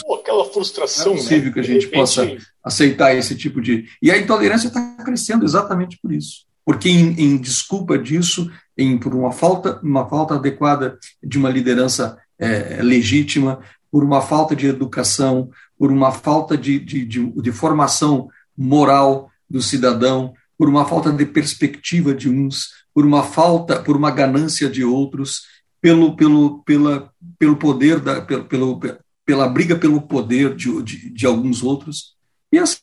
Pô, 0.07 0.15
aquela 0.15 0.45
frustração. 0.45 1.07
Não 1.07 1.15
é 1.15 1.17
possível 1.17 1.47
né? 1.47 1.53
que 1.53 1.61
a 1.61 1.63
gente 1.63 1.85
repente... 1.87 1.95
possa 1.95 2.37
aceitar 2.63 3.15
esse 3.17 3.37
tipo 3.37 3.61
de. 3.61 3.87
E 4.01 4.11
a 4.11 4.19
intolerância 4.19 4.69
está 4.69 4.97
crescendo 5.05 5.45
exatamente 5.45 5.99
por 6.01 6.13
isso. 6.13 6.47
Porque, 6.65 6.89
em, 6.89 7.21
em 7.21 7.37
desculpa 7.37 7.99
disso, 7.99 8.51
em, 8.77 8.97
por 8.99 9.15
uma 9.15 9.33
falta, 9.33 9.81
uma 9.83 10.09
falta 10.09 10.35
adequada 10.35 10.99
de 11.23 11.39
uma 11.39 11.51
liderança 11.51 12.17
é, 12.39 12.81
legítima, 12.83 13.61
por 13.91 14.05
uma 14.05 14.23
falta 14.23 14.55
de 14.55 14.67
educação, 14.67 15.51
por 15.79 15.91
uma 15.91 16.13
falta 16.13 16.57
de, 16.57 16.79
de, 16.79 17.05
de, 17.05 17.25
de 17.43 17.53
formação 17.53 18.29
moral 18.57 19.31
do 19.51 19.61
cidadão, 19.61 20.33
por 20.57 20.69
uma 20.69 20.85
falta 20.85 21.13
de 21.13 21.27
perspectiva 21.27 22.15
de 22.15 22.31
uns, 22.31 22.71
por 22.95 23.05
uma 23.05 23.23
falta, 23.23 23.83
por 23.83 23.97
uma 23.97 24.11
ganância 24.11 24.71
de 24.71 24.85
outros, 24.85 25.43
pelo, 25.81 26.15
pelo, 26.15 26.63
pela, 26.63 27.13
pelo 27.39 27.57
poder, 27.57 27.99
da, 27.99 28.21
pelo, 28.21 28.45
pelo, 28.45 28.81
pela 29.25 29.49
briga 29.49 29.77
pelo 29.77 30.03
poder 30.03 30.55
de, 30.55 30.83
de, 30.83 31.11
de, 31.11 31.27
alguns 31.27 31.63
outros, 31.63 32.17
e 32.51 32.59
assim 32.59 32.81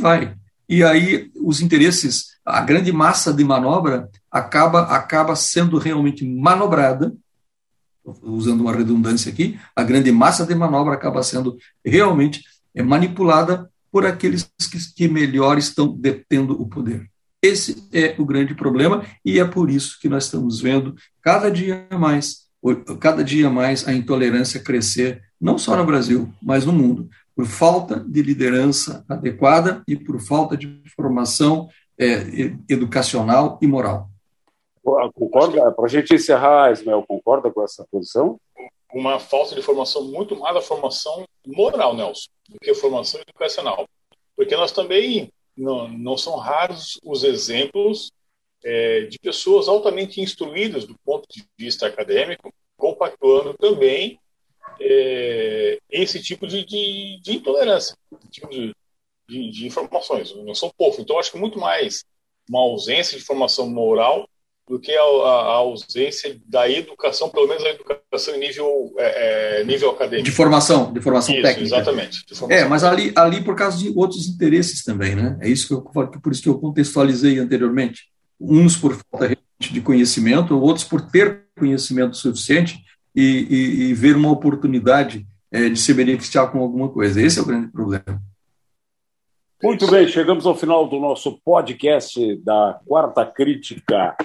vai. 0.00 0.36
E 0.68 0.82
aí 0.82 1.30
os 1.36 1.60
interesses, 1.60 2.38
a 2.44 2.60
grande 2.60 2.92
massa 2.92 3.32
de 3.32 3.44
manobra 3.44 4.08
acaba, 4.30 4.82
acaba 4.82 5.34
sendo 5.36 5.78
realmente 5.78 6.24
manobrada 6.24 7.12
usando 8.22 8.62
uma 8.62 8.74
redundância 8.74 9.30
aqui, 9.30 9.58
a 9.76 9.82
grande 9.82 10.10
massa 10.10 10.44
de 10.44 10.54
manobra 10.54 10.94
acaba 10.94 11.22
sendo 11.22 11.56
realmente 11.84 12.42
é, 12.74 12.82
manipulada 12.82 13.70
por 13.90 14.06
aqueles 14.06 14.50
que, 14.70 14.94
que 14.94 15.08
melhor 15.08 15.58
estão 15.58 15.96
detendo 15.96 16.60
o 16.60 16.66
poder. 16.66 17.08
Esse 17.42 17.88
é 17.92 18.14
o 18.18 18.24
grande 18.24 18.54
problema 18.54 19.04
e 19.24 19.38
é 19.38 19.44
por 19.44 19.70
isso 19.70 19.98
que 20.00 20.08
nós 20.08 20.24
estamos 20.24 20.60
vendo 20.60 20.94
cada 21.20 21.50
dia 21.50 21.86
mais, 21.92 22.46
cada 23.00 23.22
dia 23.22 23.50
mais 23.50 23.86
a 23.86 23.92
intolerância 23.92 24.60
crescer, 24.60 25.20
não 25.42 25.58
só 25.58 25.76
no 25.76 25.84
Brasil, 25.84 26.32
mas 26.40 26.64
no 26.64 26.72
mundo, 26.72 27.10
por 27.34 27.44
falta 27.46 27.98
de 27.98 28.22
liderança 28.22 29.04
adequada 29.08 29.82
e 29.88 29.96
por 29.96 30.20
falta 30.20 30.56
de 30.56 30.80
formação 30.94 31.68
é, 31.98 32.54
educacional 32.68 33.58
e 33.60 33.66
moral. 33.66 34.08
Concorda? 35.14 35.72
Para 35.72 35.84
a 35.84 35.88
gente 35.88 36.14
encerrar, 36.14 36.70
Ismael, 36.70 37.04
concorda 37.06 37.50
com 37.50 37.64
essa 37.64 37.84
posição? 37.90 38.40
Uma 38.94 39.18
falta 39.18 39.56
de 39.56 39.62
formação 39.62 40.04
muito 40.04 40.36
mais 40.38 40.54
da 40.54 40.60
formação 40.60 41.24
moral, 41.44 41.96
Nelson, 41.96 42.28
do 42.48 42.60
que 42.60 42.70
a 42.70 42.74
formação 42.74 43.20
educacional. 43.20 43.88
Porque 44.36 44.54
nós 44.54 44.70
também, 44.70 45.32
não, 45.56 45.88
não 45.88 46.16
são 46.16 46.36
raros 46.36 47.00
os 47.04 47.24
exemplos 47.24 48.12
é, 48.64 49.02
de 49.02 49.18
pessoas 49.18 49.66
altamente 49.66 50.20
instruídas 50.20 50.84
do 50.84 50.96
ponto 51.04 51.26
de 51.28 51.44
vista 51.58 51.86
acadêmico, 51.86 52.52
compactuando 52.76 53.54
também 53.54 54.20
é, 54.80 55.78
esse 55.90 56.20
tipo 56.20 56.46
de, 56.46 56.64
de, 56.64 57.20
de 57.22 57.32
intolerância, 57.36 57.96
tipo 58.30 58.48
de, 58.48 58.74
de, 59.28 59.50
de, 59.50 59.66
informações. 59.66 60.34
Não 60.36 60.54
são 60.54 60.70
poucos. 60.76 60.98
Então, 60.98 61.18
acho 61.18 61.32
que 61.32 61.38
muito 61.38 61.58
mais 61.58 62.04
uma 62.48 62.60
ausência 62.60 63.18
de 63.18 63.24
formação 63.24 63.68
moral 63.68 64.28
do 64.68 64.78
que 64.78 64.92
a, 64.92 65.02
a, 65.02 65.54
ausência 65.56 66.40
da 66.46 66.70
educação, 66.70 67.28
pelo 67.28 67.48
menos 67.48 67.64
a 67.64 67.70
educação 67.70 68.34
em 68.34 68.38
nível, 68.38 68.94
é, 68.96 69.60
é, 69.60 69.64
nível 69.64 69.90
acadêmico. 69.90 70.24
De 70.24 70.30
formação, 70.30 70.92
de 70.92 71.00
formação 71.00 71.34
isso, 71.34 71.42
técnica. 71.42 71.66
Exatamente. 71.66 72.24
Formação 72.34 72.64
é, 72.64 72.68
mas 72.68 72.84
ali, 72.84 73.12
ali 73.16 73.42
por 73.42 73.56
causa 73.56 73.78
de 73.78 73.92
outros 73.94 74.26
interesses 74.28 74.84
também, 74.84 75.14
né? 75.14 75.36
É 75.40 75.48
isso 75.48 75.66
que 75.66 75.74
eu 75.74 75.82
por 75.82 76.32
isso 76.32 76.42
que 76.42 76.48
eu 76.48 76.58
contextualizei 76.58 77.38
anteriormente. 77.38 78.04
Uns 78.40 78.76
por 78.76 78.98
falta 79.10 79.36
de 79.58 79.80
conhecimento, 79.80 80.58
outros 80.58 80.84
por 80.84 81.02
ter 81.02 81.44
conhecimento 81.56 82.16
suficiente 82.16 82.82
e, 83.14 83.22
e, 83.22 83.82
e 83.84 83.94
ver 83.94 84.16
uma 84.16 84.30
oportunidade 84.30 85.26
é, 85.50 85.68
de 85.68 85.78
se 85.78 85.92
beneficiar 85.92 86.50
com 86.50 86.60
alguma 86.60 86.88
coisa. 86.88 87.20
Esse 87.20 87.38
é 87.38 87.42
o 87.42 87.46
grande 87.46 87.68
problema. 87.68 88.22
Muito 89.62 89.88
bem, 89.90 90.08
chegamos 90.08 90.46
ao 90.46 90.56
final 90.56 90.88
do 90.88 90.98
nosso 90.98 91.38
podcast 91.44 92.36
da 92.42 92.80
Quarta 92.84 93.24
Crítica 93.24 94.16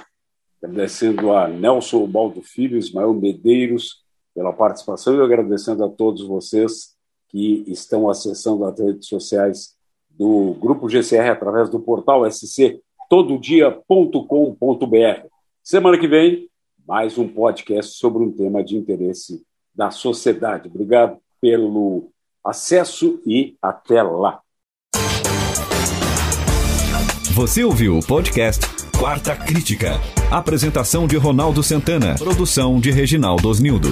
agradecendo 0.62 1.32
a 1.32 1.48
Nelson 1.48 2.06
Baldo 2.08 2.42
Filho, 2.42 2.78
Ismael 2.78 3.14
Medeiros 3.14 4.04
pela 4.34 4.52
participação 4.54 5.16
e 5.16 5.24
agradecendo 5.24 5.84
a 5.84 5.90
todos 5.90 6.28
vocês 6.28 6.96
que 7.30 7.64
estão 7.68 8.10
acessando 8.10 8.66
as 8.66 8.80
redes 8.80 9.08
sociais 9.08 9.76
do 10.10 10.56
Grupo 10.60 10.90
GCR 10.90 11.30
através 11.30 11.70
do 11.70 11.80
portal 11.80 12.24
sctododia.com.br. 12.30 15.28
Semana 15.64 15.98
que 15.98 16.08
vem, 16.08 16.47
mais 16.88 17.18
um 17.18 17.28
podcast 17.28 17.98
sobre 17.98 18.24
um 18.24 18.32
tema 18.32 18.64
de 18.64 18.78
interesse 18.78 19.44
da 19.76 19.92
sociedade. 19.92 20.70
Obrigado 20.70 21.18
pelo 21.42 22.10
acesso 22.44 23.22
e 23.26 23.58
até 23.62 24.02
lá. 24.02 24.40
Você 27.34 27.64
ouviu 27.64 27.98
o 27.98 28.06
podcast 28.06 28.66
Quarta 28.98 29.36
Crítica. 29.36 30.00
Apresentação 30.32 31.06
de 31.06 31.18
Ronaldo 31.18 31.62
Santana. 31.62 32.16
Produção 32.16 32.80
de 32.80 32.90
Reginaldo 32.90 33.48
Osnildo. 33.48 33.90